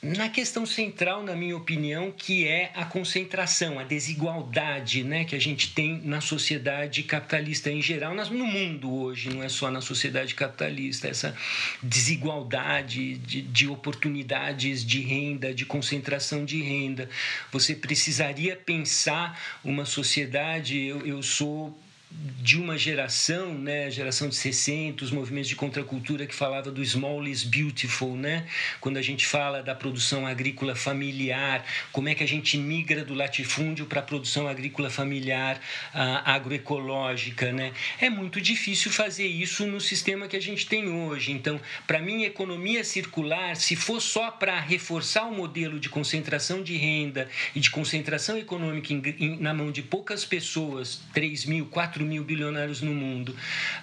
[0.00, 5.40] na questão central, na minha opinião, que é a concentração, a desigualdade né, que a
[5.40, 10.36] gente tem na sociedade capitalista em geral, no mundo hoje, não é só na sociedade
[10.36, 11.36] capitalista, essa
[11.82, 17.10] desigualdade de, de oportunidades de renda, de concentração de renda.
[17.50, 21.76] Você precisaria pensar uma sociedade, eu, eu sou
[22.10, 27.26] de uma geração, né, geração de 60, os movimentos de contracultura que falava do small
[27.28, 28.46] is beautiful, né?
[28.80, 33.12] Quando a gente fala da produção agrícola familiar, como é que a gente migra do
[33.12, 35.60] latifúndio para a produção agrícola familiar
[35.92, 37.72] agroecológica, né?
[38.00, 41.32] É muito difícil fazer isso no sistema que a gente tem hoje.
[41.32, 46.74] Então, para mim, economia circular, se for só para reforçar o modelo de concentração de
[46.74, 51.97] renda e de concentração econômica em, em, na mão de poucas pessoas, 3 mil, 4
[51.98, 53.34] 4 mil bilionários no mundo,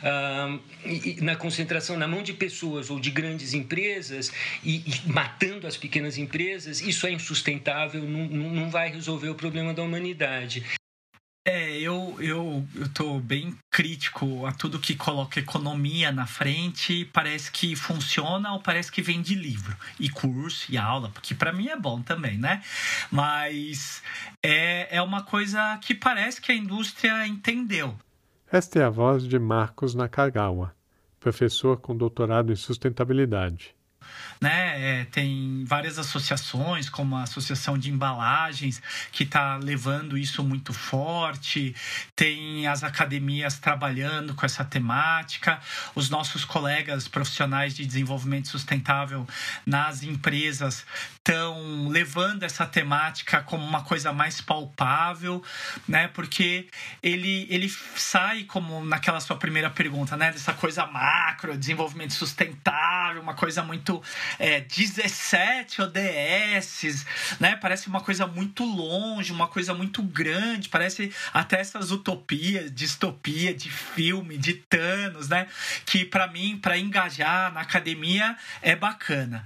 [0.04, 4.32] ah, e, na concentração na mão de pessoas ou de grandes empresas
[4.64, 9.74] e, e matando as pequenas empresas, isso é insustentável, não, não vai resolver o problema
[9.74, 10.64] da humanidade.
[11.48, 17.06] É, eu, eu, eu tô bem crítico a tudo que coloca economia na frente.
[17.14, 21.54] Parece que funciona ou parece que vem de livro e curso e aula, porque para
[21.54, 22.64] mim é bom também, né?
[23.12, 24.02] Mas
[24.42, 27.96] é, é uma coisa que parece que a indústria entendeu.
[28.52, 30.76] Esta é a voz de Marcos Nakagawa,
[31.20, 33.76] professor com doutorado em sustentabilidade
[34.40, 35.02] né?
[35.02, 38.82] É, tem várias associações, como a Associação de Embalagens,
[39.12, 41.76] que está levando isso muito forte,
[42.16, 45.60] tem as academias trabalhando com essa temática,
[45.94, 49.26] os nossos colegas profissionais de desenvolvimento sustentável
[49.66, 50.86] nas empresas
[51.26, 55.44] estão levando essa temática como uma coisa mais palpável,
[55.88, 56.08] né?
[56.10, 56.68] Porque
[57.02, 60.32] ele, ele sai como naquela sua primeira pergunta, né?
[60.32, 64.04] Dessa coisa macro, desenvolvimento sustentável, uma coisa muito
[64.38, 67.06] é, 17 ODS,
[67.40, 67.56] né?
[67.56, 73.72] Parece uma coisa muito longe, uma coisa muito grande, parece até essas utopias, distopia de
[73.72, 75.48] filme, de Thanos, né?
[75.88, 79.44] Que para mim, para engajar na academia é bacana.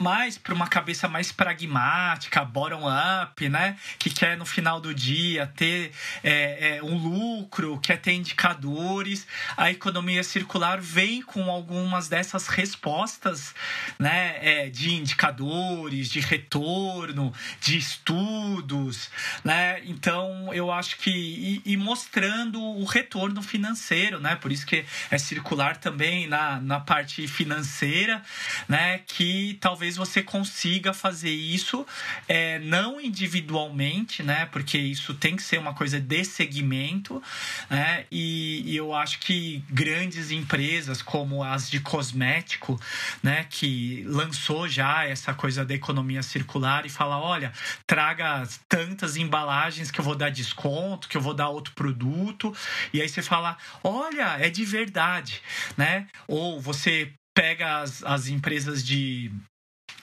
[0.00, 3.76] Mais para uma cabeça mais pragmática, bottom-up, né?
[3.98, 5.92] Que quer no final do dia ter
[6.24, 9.26] é, é, um lucro, quer ter indicadores.
[9.58, 13.54] A economia circular vem com algumas dessas respostas,
[13.98, 14.38] né?
[14.40, 19.10] É, de indicadores, de retorno, de estudos,
[19.44, 19.82] né?
[19.84, 24.34] Então eu acho que e, e mostrando o retorno financeiro, né?
[24.36, 28.22] Por isso que é circular também na, na parte financeira,
[28.66, 29.00] né?
[29.06, 31.86] Que talvez você consiga fazer isso
[32.28, 34.46] é, não individualmente, né?
[34.46, 37.22] Porque isso tem que ser uma coisa de segmento,
[37.68, 38.04] né?
[38.10, 42.80] E, e eu acho que grandes empresas como as de cosmético,
[43.22, 43.46] né?
[43.48, 47.52] Que lançou já essa coisa da economia circular e fala, olha,
[47.86, 52.54] traga tantas embalagens que eu vou dar desconto, que eu vou dar outro produto,
[52.92, 55.42] e aí você fala, olha, é de verdade,
[55.76, 56.06] né?
[56.26, 59.30] Ou você pega as, as empresas de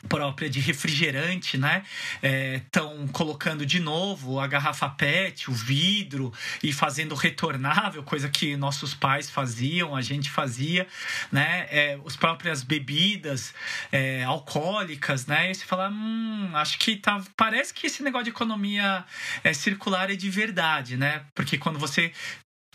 [0.07, 1.83] própria de refrigerante, né?
[2.21, 6.33] Estão é, colocando de novo a garrafa PET, o vidro
[6.63, 10.87] e fazendo retornável, coisa que nossos pais faziam, a gente fazia,
[11.31, 11.67] né?
[11.69, 13.53] É, as próprias bebidas
[13.91, 15.51] é, alcoólicas, né?
[15.51, 19.05] E você fala, hum, acho que tá, parece que esse negócio de economia
[19.43, 21.23] é, circular é de verdade, né?
[21.33, 22.11] Porque quando você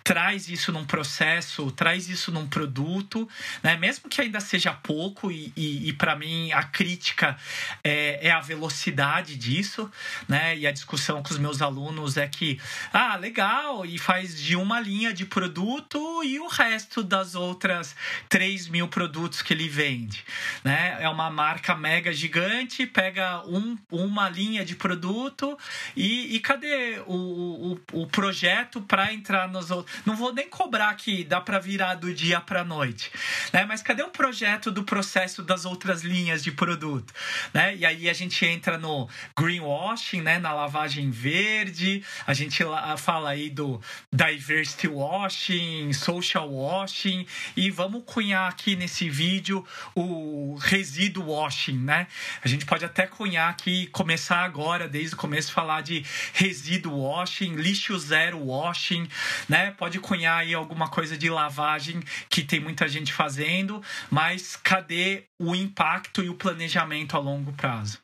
[0.03, 3.29] traz isso num processo, traz isso num produto,
[3.63, 3.77] né?
[3.77, 7.37] mesmo que ainda seja pouco, e, e, e para mim a crítica
[7.83, 9.91] é, é, a velocidade disso,
[10.29, 10.57] né?
[10.57, 12.61] E a discussão com os meus alunos é que,
[12.93, 17.95] ah, legal, e faz de uma linha de produto e o resto das outras
[18.29, 20.25] 3 mil produtos que ele vende,
[20.65, 20.97] né?
[21.01, 25.59] É uma marca mega gigante, pega um, uma linha de produto
[25.97, 29.92] e, e cadê o, o, o projeto para entrar nos outros?
[30.05, 33.11] Não vou nem cobrar que dá para virar do dia para noite,
[33.53, 33.65] né?
[33.65, 37.13] Mas cadê o projeto do processo das outras linhas de produto,
[37.53, 37.77] né?
[37.77, 42.63] E aí a gente entra no greenwashing, né, na lavagem verde, a gente
[42.97, 43.81] fala aí do
[44.13, 47.27] diversity washing, social washing
[47.57, 52.07] e vamos cunhar aqui nesse vídeo o resíduo washing, né?
[52.43, 57.55] A gente pode até cunhar aqui começar agora desde o começo falar de resíduo washing,
[57.55, 59.09] lixo zero washing,
[59.49, 59.71] né?
[59.83, 65.57] Pode cunhar aí alguma coisa de lavagem que tem muita gente fazendo, mas cadê o
[65.57, 67.99] impacto e o planejamento a longo prazo?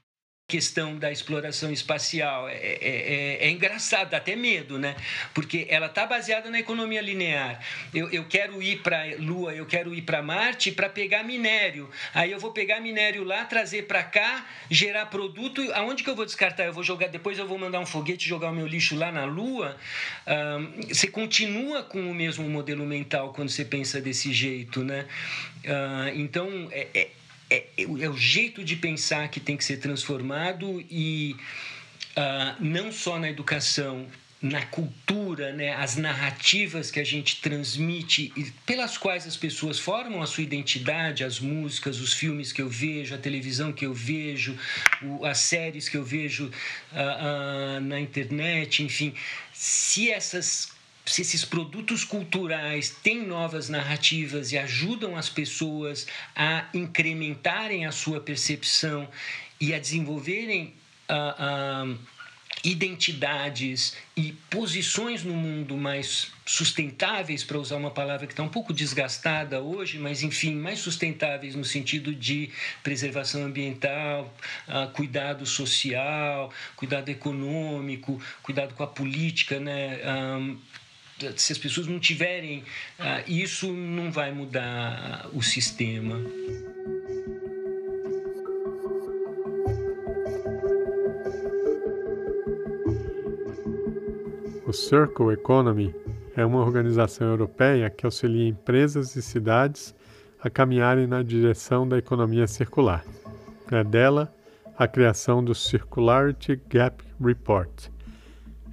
[0.50, 4.96] Questão da exploração espacial é, é, é, é, engraçado, dá até medo, né?
[5.34, 7.62] Porque ela está baseada na economia linear.
[7.92, 11.90] Eu, eu quero ir para Lua, eu quero ir para Marte para pegar minério.
[12.14, 15.60] Aí eu vou pegar minério lá, trazer para cá, gerar produto.
[15.74, 16.64] Aonde que eu vou descartar?
[16.64, 19.26] Eu vou jogar, depois eu vou mandar um foguete jogar o meu lixo lá na
[19.26, 19.76] Lua.
[20.26, 25.04] Um, você continua com o mesmo modelo mental quando você pensa desse jeito, né?
[25.62, 27.08] Uh, então é, é
[27.50, 31.36] é, é, é o jeito de pensar que tem que ser transformado e
[32.16, 34.06] uh, não só na educação,
[34.40, 40.22] na cultura, né, as narrativas que a gente transmite e pelas quais as pessoas formam
[40.22, 44.56] a sua identidade, as músicas, os filmes que eu vejo, a televisão que eu vejo,
[45.02, 49.12] o, as séries que eu vejo uh, uh, na internet, enfim,
[49.52, 50.77] se essas
[51.08, 56.06] se esses produtos culturais têm novas narrativas e ajudam as pessoas
[56.36, 59.08] a incrementarem a sua percepção
[59.60, 60.74] e a desenvolverem
[61.08, 61.98] uh, uh,
[62.64, 68.72] identidades e posições no mundo mais sustentáveis, para usar uma palavra que está um pouco
[68.72, 72.50] desgastada hoje, mas enfim, mais sustentáveis no sentido de
[72.82, 74.34] preservação ambiental,
[74.66, 80.00] uh, cuidado social, cuidado econômico, cuidado com a política, né?
[81.36, 86.20] Se as pessoas não tiverem uh, isso, não vai mudar o sistema.
[94.64, 95.94] O Circle Economy
[96.36, 99.94] é uma organização europeia que auxilia empresas e cidades
[100.40, 103.04] a caminharem na direção da economia circular.
[103.72, 104.32] É dela
[104.76, 107.88] a criação do Circularity Gap Report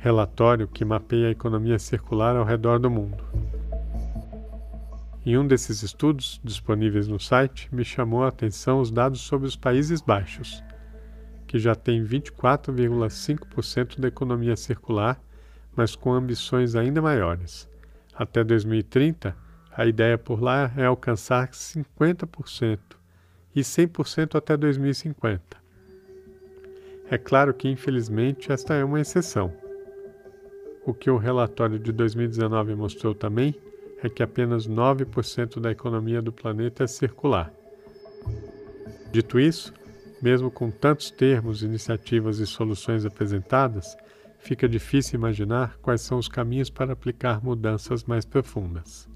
[0.06, 3.24] relatório que mapeia a economia circular ao redor do mundo.
[5.26, 9.56] Em um desses estudos, disponíveis no site, me chamou a atenção os dados sobre os
[9.56, 10.64] Países Baixos,
[11.48, 15.20] que já tem 24,5% da economia circular,
[15.76, 17.68] mas com ambições ainda maiores.
[18.14, 19.36] Até 2030,
[19.76, 22.78] a ideia por lá é alcançar 50%
[23.56, 25.58] e 100% até 2050.
[27.10, 29.65] É claro que, infelizmente, esta é uma exceção.
[30.86, 33.56] O que o relatório de 2019 mostrou também
[34.04, 37.52] é que apenas 9% da economia do planeta é circular.
[39.12, 39.74] Dito isso,
[40.22, 43.96] Mesmo com tantos termos, iniciativas e soluções apresentadas,
[44.40, 49.08] fica difícil imaginar quais são os caminhos para aplicar mudanças mais profundas.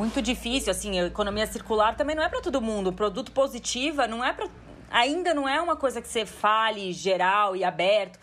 [0.00, 2.90] Muito difícil, assim, a economia circular também não é para todo mundo.
[2.90, 4.48] produto positiva não é para
[4.90, 8.18] ainda não é uma coisa que você fale geral e aberto.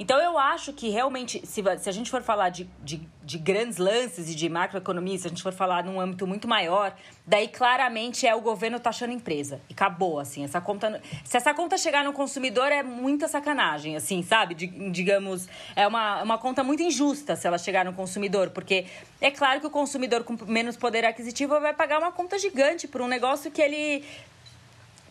[0.00, 3.76] Então, eu acho que realmente, se, se a gente for falar de, de, de, grandes
[3.76, 6.96] lances e de macroeconomia, se a gente for falar num âmbito muito maior,
[7.26, 9.60] daí claramente é o governo taxando empresa.
[9.68, 10.42] E acabou, assim.
[10.42, 11.02] Essa conta.
[11.22, 14.54] Se essa conta chegar no consumidor, é muita sacanagem, assim, sabe?
[14.54, 15.46] De, digamos,
[15.76, 18.86] é uma, uma conta muito injusta se ela chegar no consumidor, porque
[19.20, 23.02] é claro que o consumidor com menos poder aquisitivo vai pagar uma conta gigante por
[23.02, 24.02] um negócio que ele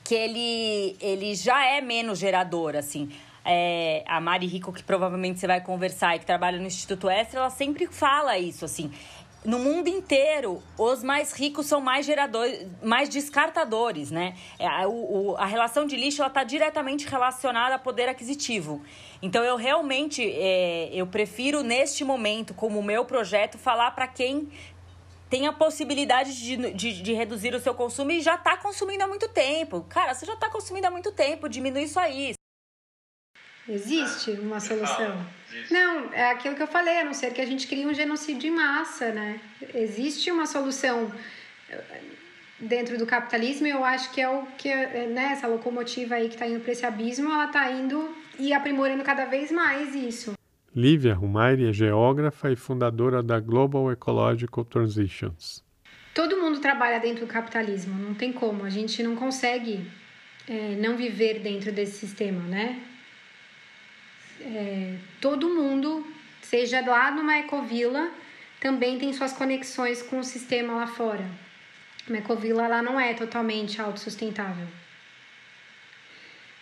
[0.03, 3.11] que ele, ele já é menos gerador, assim.
[3.43, 7.39] É, a Mari Rico, que provavelmente você vai conversar e que trabalha no Instituto Extra,
[7.39, 8.91] ela sempre fala isso, assim.
[9.43, 14.35] No mundo inteiro, os mais ricos são mais geradores, mais descartadores, né?
[14.59, 18.81] É, a, o, a relação de lixo está diretamente relacionada a poder aquisitivo.
[19.21, 24.49] Então, eu realmente, é, eu prefiro, neste momento, como meu projeto, falar para quem
[25.29, 29.07] tem a possibilidade de, de, de, reduzir o seu consumo e já está consumindo há
[29.07, 29.85] muito tempo.
[29.87, 32.33] Cara, você já está consumindo há muito tempo, diminui isso aí.
[33.69, 35.23] Existe uma solução?
[35.69, 38.47] Não, é aquilo que eu falei, a não ser que a gente crie um genocídio
[38.47, 39.39] em massa, né?
[39.75, 41.11] Existe uma solução
[41.69, 42.01] eh,
[42.59, 46.33] dentro do capitalismo e eu acho que é o que, né, essa locomotiva aí que
[46.33, 48.09] está indo para esse abismo, ela está indo
[48.39, 50.33] e aprimorando cada vez mais isso.
[50.75, 55.63] Lívia Rumairi é geógrafa e fundadora da Global Ecological Transitions.
[56.13, 58.63] Todo mundo trabalha dentro do capitalismo, não tem como.
[58.65, 59.85] A gente não consegue
[60.47, 62.81] é, não viver dentro desse sistema, né?
[64.41, 66.05] É, todo mundo,
[66.41, 68.09] seja lá numa ecovila,
[68.59, 71.25] também tem suas conexões com o sistema lá fora.
[72.07, 74.67] Uma ecovila lá não é totalmente autossustentável.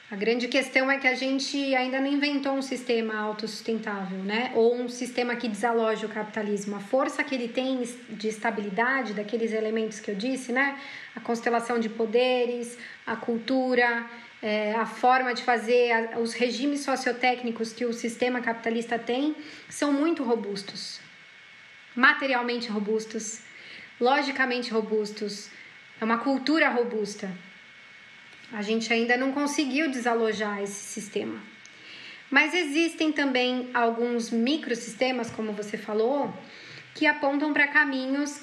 [0.09, 4.53] A grande questão é que a gente ainda não inventou um sistema autossustentável, né?
[4.55, 6.77] Ou um sistema que desaloje o capitalismo.
[6.77, 10.79] A força que ele tem de estabilidade, daqueles elementos que eu disse, né?
[11.13, 14.05] A constelação de poderes, a cultura,
[14.41, 19.35] é, a forma de fazer, a, os regimes sociotécnicos que o sistema capitalista tem
[19.69, 20.99] são muito robustos.
[21.95, 23.41] Materialmente robustos,
[23.99, 25.49] logicamente robustos.
[25.99, 27.31] É uma cultura robusta.
[28.53, 31.41] A gente ainda não conseguiu desalojar esse sistema.
[32.29, 36.33] Mas existem também alguns microsistemas, como você falou,
[36.93, 38.41] que apontam para caminhos.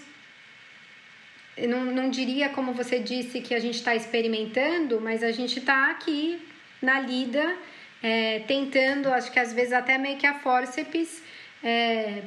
[1.57, 5.59] Eu não, não diria, como você disse, que a gente está experimentando, mas a gente
[5.59, 6.47] está aqui
[6.83, 7.57] na lida,
[8.03, 11.23] é, tentando, acho que às vezes até meio que a forceps,
[11.63, 12.25] é,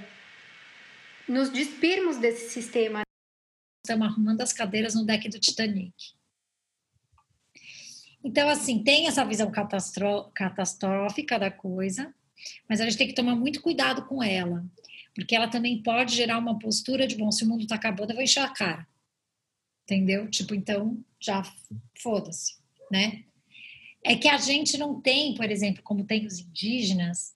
[1.28, 3.02] nos despirmos desse sistema.
[3.86, 5.94] Estamos arrumando as cadeiras no deck do Titanic.
[8.24, 12.14] Então, assim, tem essa visão catastrófica da coisa,
[12.68, 14.66] mas a gente tem que tomar muito cuidado com ela,
[15.14, 18.16] porque ela também pode gerar uma postura de, bom, se o mundo está acabando, eu
[18.16, 18.88] vou encher a cara.
[19.88, 20.30] Entendeu?
[20.30, 21.42] Tipo, então, já
[21.98, 22.58] foda-se,
[22.92, 23.24] né?
[24.04, 27.34] É que a gente não tem, por exemplo, como tem os indígenas,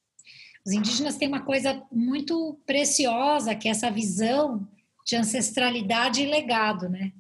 [0.66, 4.68] os indígenas têm uma coisa muito preciosa, que é essa visão
[5.06, 7.14] de ancestralidade e legado, né?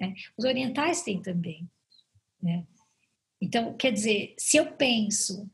[0.00, 0.14] É.
[0.36, 1.68] Os orientais têm também.
[2.40, 2.64] Né?
[3.40, 5.50] Então, quer dizer, se eu penso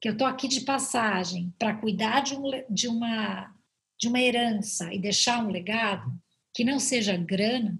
[0.00, 3.54] que eu estou aqui de passagem para cuidar de, um, de, uma,
[4.00, 6.10] de uma herança e deixar um legado
[6.52, 7.78] que não seja grana,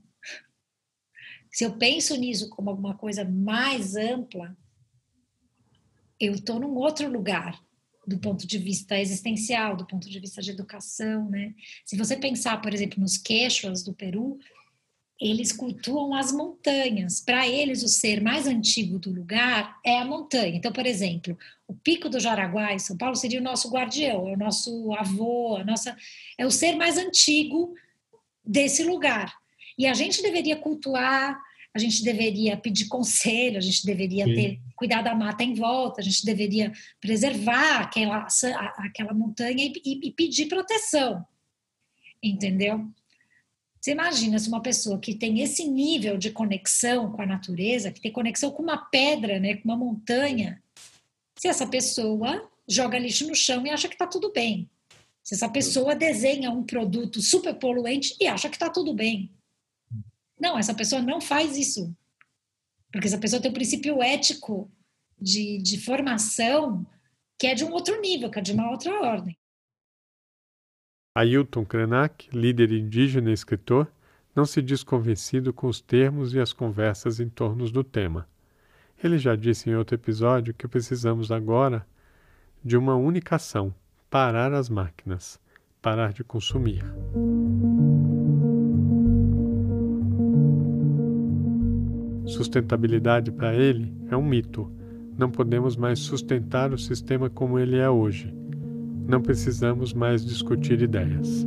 [1.50, 4.56] se eu penso nisso como alguma coisa mais ampla,
[6.18, 7.60] eu estou num outro lugar
[8.06, 11.54] do ponto de vista existencial, do ponto de vista de educação, né?
[11.84, 14.38] Se você pensar, por exemplo, nos queixos do Peru,
[15.20, 17.20] eles cultuam as montanhas.
[17.20, 20.56] Para eles, o ser mais antigo do lugar é a montanha.
[20.56, 24.32] Então, por exemplo, o Pico do Jaraguá, em São Paulo, seria o nosso guardião, é
[24.32, 25.96] o nosso avô, a nossa,
[26.36, 27.72] é o ser mais antigo
[28.44, 29.34] desse lugar.
[29.78, 31.40] E a gente deveria cultuar,
[31.74, 34.34] a gente deveria pedir conselho, a gente deveria Sim.
[34.34, 38.26] ter cuidado da mata em volta, a gente deveria preservar aquela,
[38.78, 41.24] aquela montanha e, e, e pedir proteção.
[42.22, 42.86] Entendeu?
[43.80, 48.00] Você imagina se uma pessoa que tem esse nível de conexão com a natureza, que
[48.00, 50.62] tem conexão com uma pedra, né, com uma montanha,
[51.36, 54.70] se essa pessoa joga lixo no chão e acha que está tudo bem.
[55.22, 59.32] Se essa pessoa desenha um produto super poluente e acha que está tudo bem.
[60.38, 61.94] Não, essa pessoa não faz isso.
[62.90, 64.70] Porque essa pessoa tem um princípio ético
[65.18, 66.84] de, de formação
[67.38, 69.36] que é de um outro nível, que é de uma outra ordem.
[71.14, 73.90] Ailton Krenak, líder indígena e escritor,
[74.34, 78.28] não se diz convencido com os termos e as conversas em torno do tema.
[79.02, 81.86] Ele já disse em outro episódio que precisamos agora
[82.64, 83.74] de uma única ação:
[84.12, 85.40] parar as máquinas,
[85.80, 86.84] parar de consumir.
[92.26, 94.70] Sustentabilidade para ele é um mito.
[95.16, 98.34] Não podemos mais sustentar o sistema como ele é hoje.
[99.08, 101.46] Não precisamos mais discutir ideias.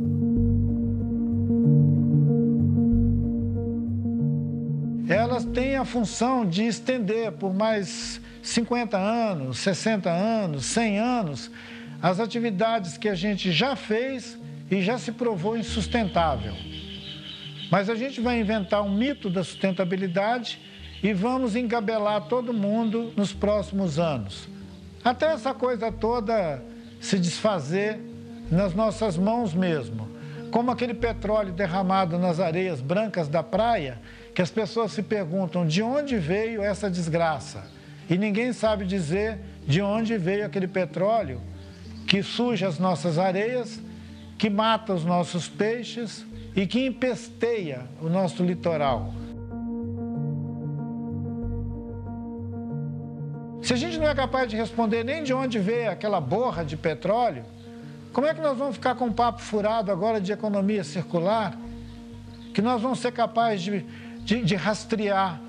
[5.08, 11.50] Elas têm a função de estender por mais 50 anos, 60 anos, 100 anos
[12.02, 14.38] as atividades que a gente já fez
[14.70, 16.54] e já se provou insustentável.
[17.70, 20.60] Mas a gente vai inventar um mito da sustentabilidade
[21.02, 24.48] e vamos engabelar todo mundo nos próximos anos.
[25.04, 26.62] Até essa coisa toda
[27.00, 28.00] se desfazer
[28.50, 30.08] nas nossas mãos mesmo.
[30.50, 33.98] Como aquele petróleo derramado nas areias brancas da praia,
[34.34, 37.64] que as pessoas se perguntam de onde veio essa desgraça.
[38.08, 41.40] E ninguém sabe dizer de onde veio aquele petróleo
[42.06, 43.80] que suja as nossas areias,
[44.38, 49.12] que mata os nossos peixes e que empesteia o nosso litoral.
[53.62, 56.76] Se a gente não é capaz de responder nem de onde veio aquela borra de
[56.76, 57.44] petróleo,
[58.12, 61.58] como é que nós vamos ficar com um papo furado agora de economia circular?
[62.54, 63.84] Que nós vamos ser capazes de,
[64.20, 65.40] de, de rastrear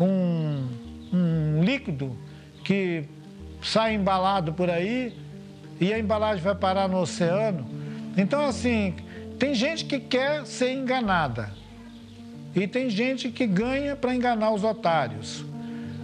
[0.00, 0.66] um,
[1.12, 2.16] um líquido
[2.64, 3.04] que
[3.62, 5.25] sai embalado por aí
[5.80, 7.66] e a embalagem vai parar no oceano.
[8.16, 8.94] Então, assim,
[9.38, 11.50] tem gente que quer ser enganada
[12.54, 15.44] e tem gente que ganha para enganar os otários.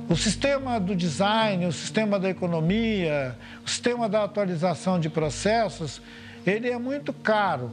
[0.08, 6.02] O sistema do design, o sistema da economia, o sistema da atualização de processos,
[6.46, 7.70] ele é muito caro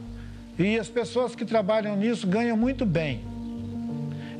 [0.58, 3.22] e as pessoas que trabalham nisso ganham muito bem.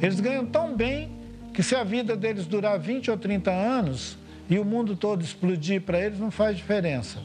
[0.01, 1.11] Eles ganham tão bem
[1.53, 4.17] que se a vida deles durar 20 ou 30 anos
[4.49, 7.19] e o mundo todo explodir para eles, não faz diferença.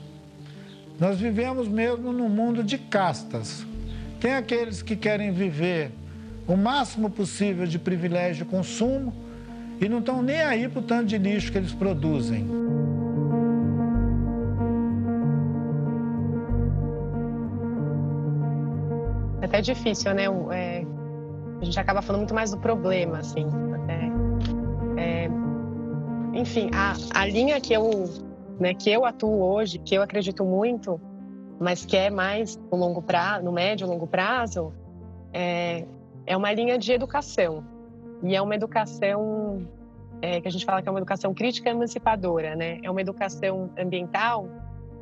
[1.00, 3.66] Nós vivemos mesmo num mundo de castas.
[4.20, 5.92] Tem aqueles que querem viver
[6.48, 9.14] o máximo possível de privilégio de consumo
[9.82, 12.48] e não estão nem aí para o tanto de lixo que eles produzem.
[19.42, 20.24] É até difícil, né?
[20.54, 20.86] É,
[21.62, 23.46] a gente acaba falando muito mais do problema, assim.
[24.98, 25.30] É,
[26.36, 28.10] enfim, a, a linha que eu,
[28.60, 31.00] né, que eu atuo hoje, que eu acredito muito,
[31.60, 34.74] mas que é mais no longo prazo, no médio e longo prazo,
[35.34, 35.86] é,
[36.26, 37.64] é uma linha de educação.
[38.24, 39.68] E é uma educação
[40.22, 42.80] é, que a gente fala que é uma educação crítica emancipadora, né?
[42.82, 44.48] É uma educação ambiental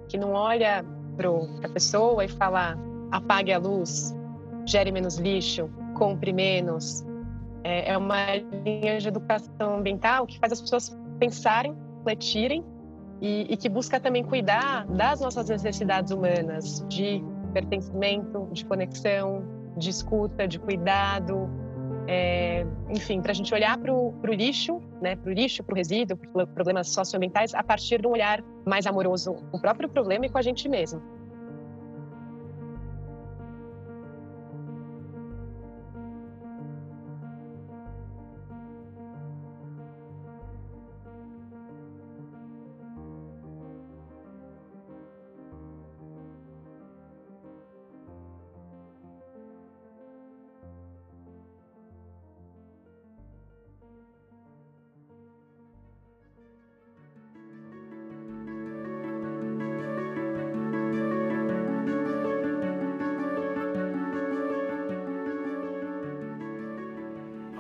[0.08, 0.84] que não olha
[1.16, 1.30] para
[1.68, 2.78] a pessoa e fala
[3.12, 4.16] apague a luz,
[4.66, 7.06] gere menos lixo, compre menos.
[7.64, 12.64] É, é uma linha de educação ambiental que faz as pessoas pensarem, refletirem
[13.24, 19.45] e, e que busca também cuidar das nossas necessidades humanas de pertencimento, de conexão,
[19.78, 21.49] de escuta, de cuidado,
[22.05, 25.76] é, enfim, para a gente olhar para o lixo, né, para o lixo, para o
[25.78, 30.26] resíduo, para problemas socioambientais, a partir de um olhar mais amoroso com o próprio problema
[30.26, 31.01] e com a gente mesmo.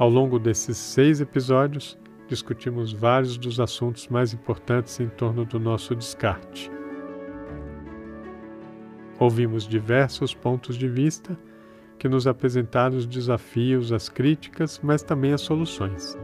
[0.03, 1.97] Ao longo desses seis episódios,
[2.27, 6.69] discutimos vários dos assuntos mais importantes em torno do nosso descarte.
[9.17, 11.39] Ouvimos diversos pontos de vista
[11.97, 16.17] que nos apresentaram os desafios, as críticas, mas também as soluções.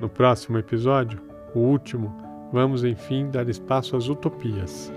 [0.00, 1.22] No próximo episódio,
[1.54, 2.12] o último,
[2.52, 4.92] vamos enfim dar espaço às utopias.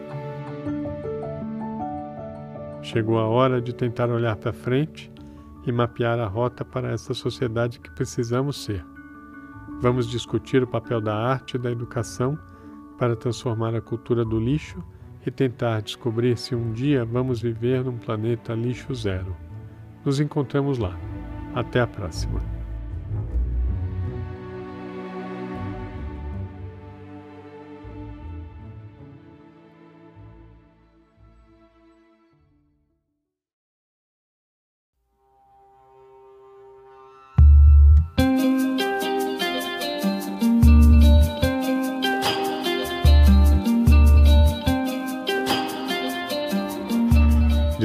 [2.88, 5.12] Chegou a hora de tentar olhar para frente
[5.66, 8.82] e mapear a rota para essa sociedade que precisamos ser.
[9.82, 12.40] Vamos discutir o papel da arte e da educação
[12.98, 14.82] para transformar a cultura do lixo
[15.26, 19.36] e tentar descobrir se um dia vamos viver num planeta lixo zero.
[20.06, 20.98] Nos encontramos lá.
[21.54, 22.57] Até a próxima.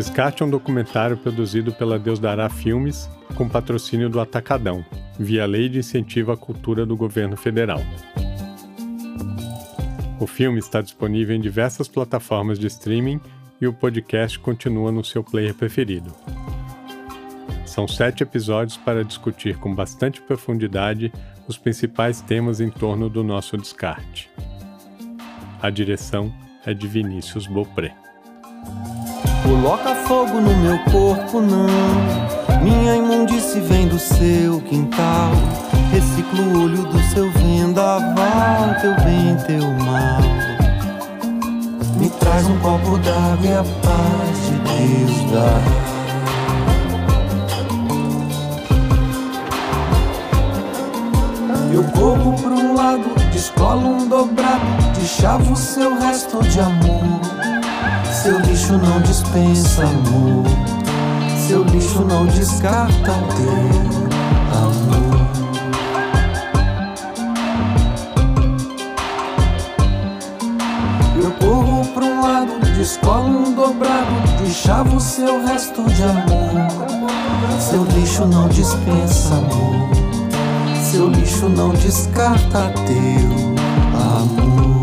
[0.02, 4.84] Descarte é um documentário produzido pela Deus Dará Filmes com patrocínio do Atacadão,
[5.16, 7.78] via Lei de Incentivo à Cultura do Governo Federal.
[10.18, 13.20] O filme está disponível em diversas plataformas de streaming
[13.60, 16.12] e o podcast continua no seu player preferido.
[17.64, 21.12] São sete episódios para discutir com bastante profundidade
[21.46, 24.28] os principais temas em torno do nosso descarte.
[25.62, 26.34] A direção
[26.66, 28.01] é de Vinícius Beaupré.
[29.52, 31.66] Coloca fogo no meu corpo, não.
[32.62, 35.30] Minha imundice vem do seu quintal.
[35.92, 40.22] Reciclo o olho do seu vendaval, teu bem, teu mal.
[41.98, 45.60] Me traz um copo d'água e a paz de Deus dá.
[51.74, 54.64] Eu corro pro lado, descolo um dobrado,
[54.98, 57.61] deschavo seu resto de amor.
[58.22, 60.44] Seu lixo não dispensa amor,
[61.48, 63.50] seu lixo não descarta teu
[64.62, 65.26] amor.
[71.20, 76.68] Eu corro pra um lado, descolo um dobrado, deixava o seu resto de amor.
[77.58, 79.90] Seu lixo não dispensa amor,
[80.80, 83.32] seu lixo não descarta teu
[84.00, 84.81] amor.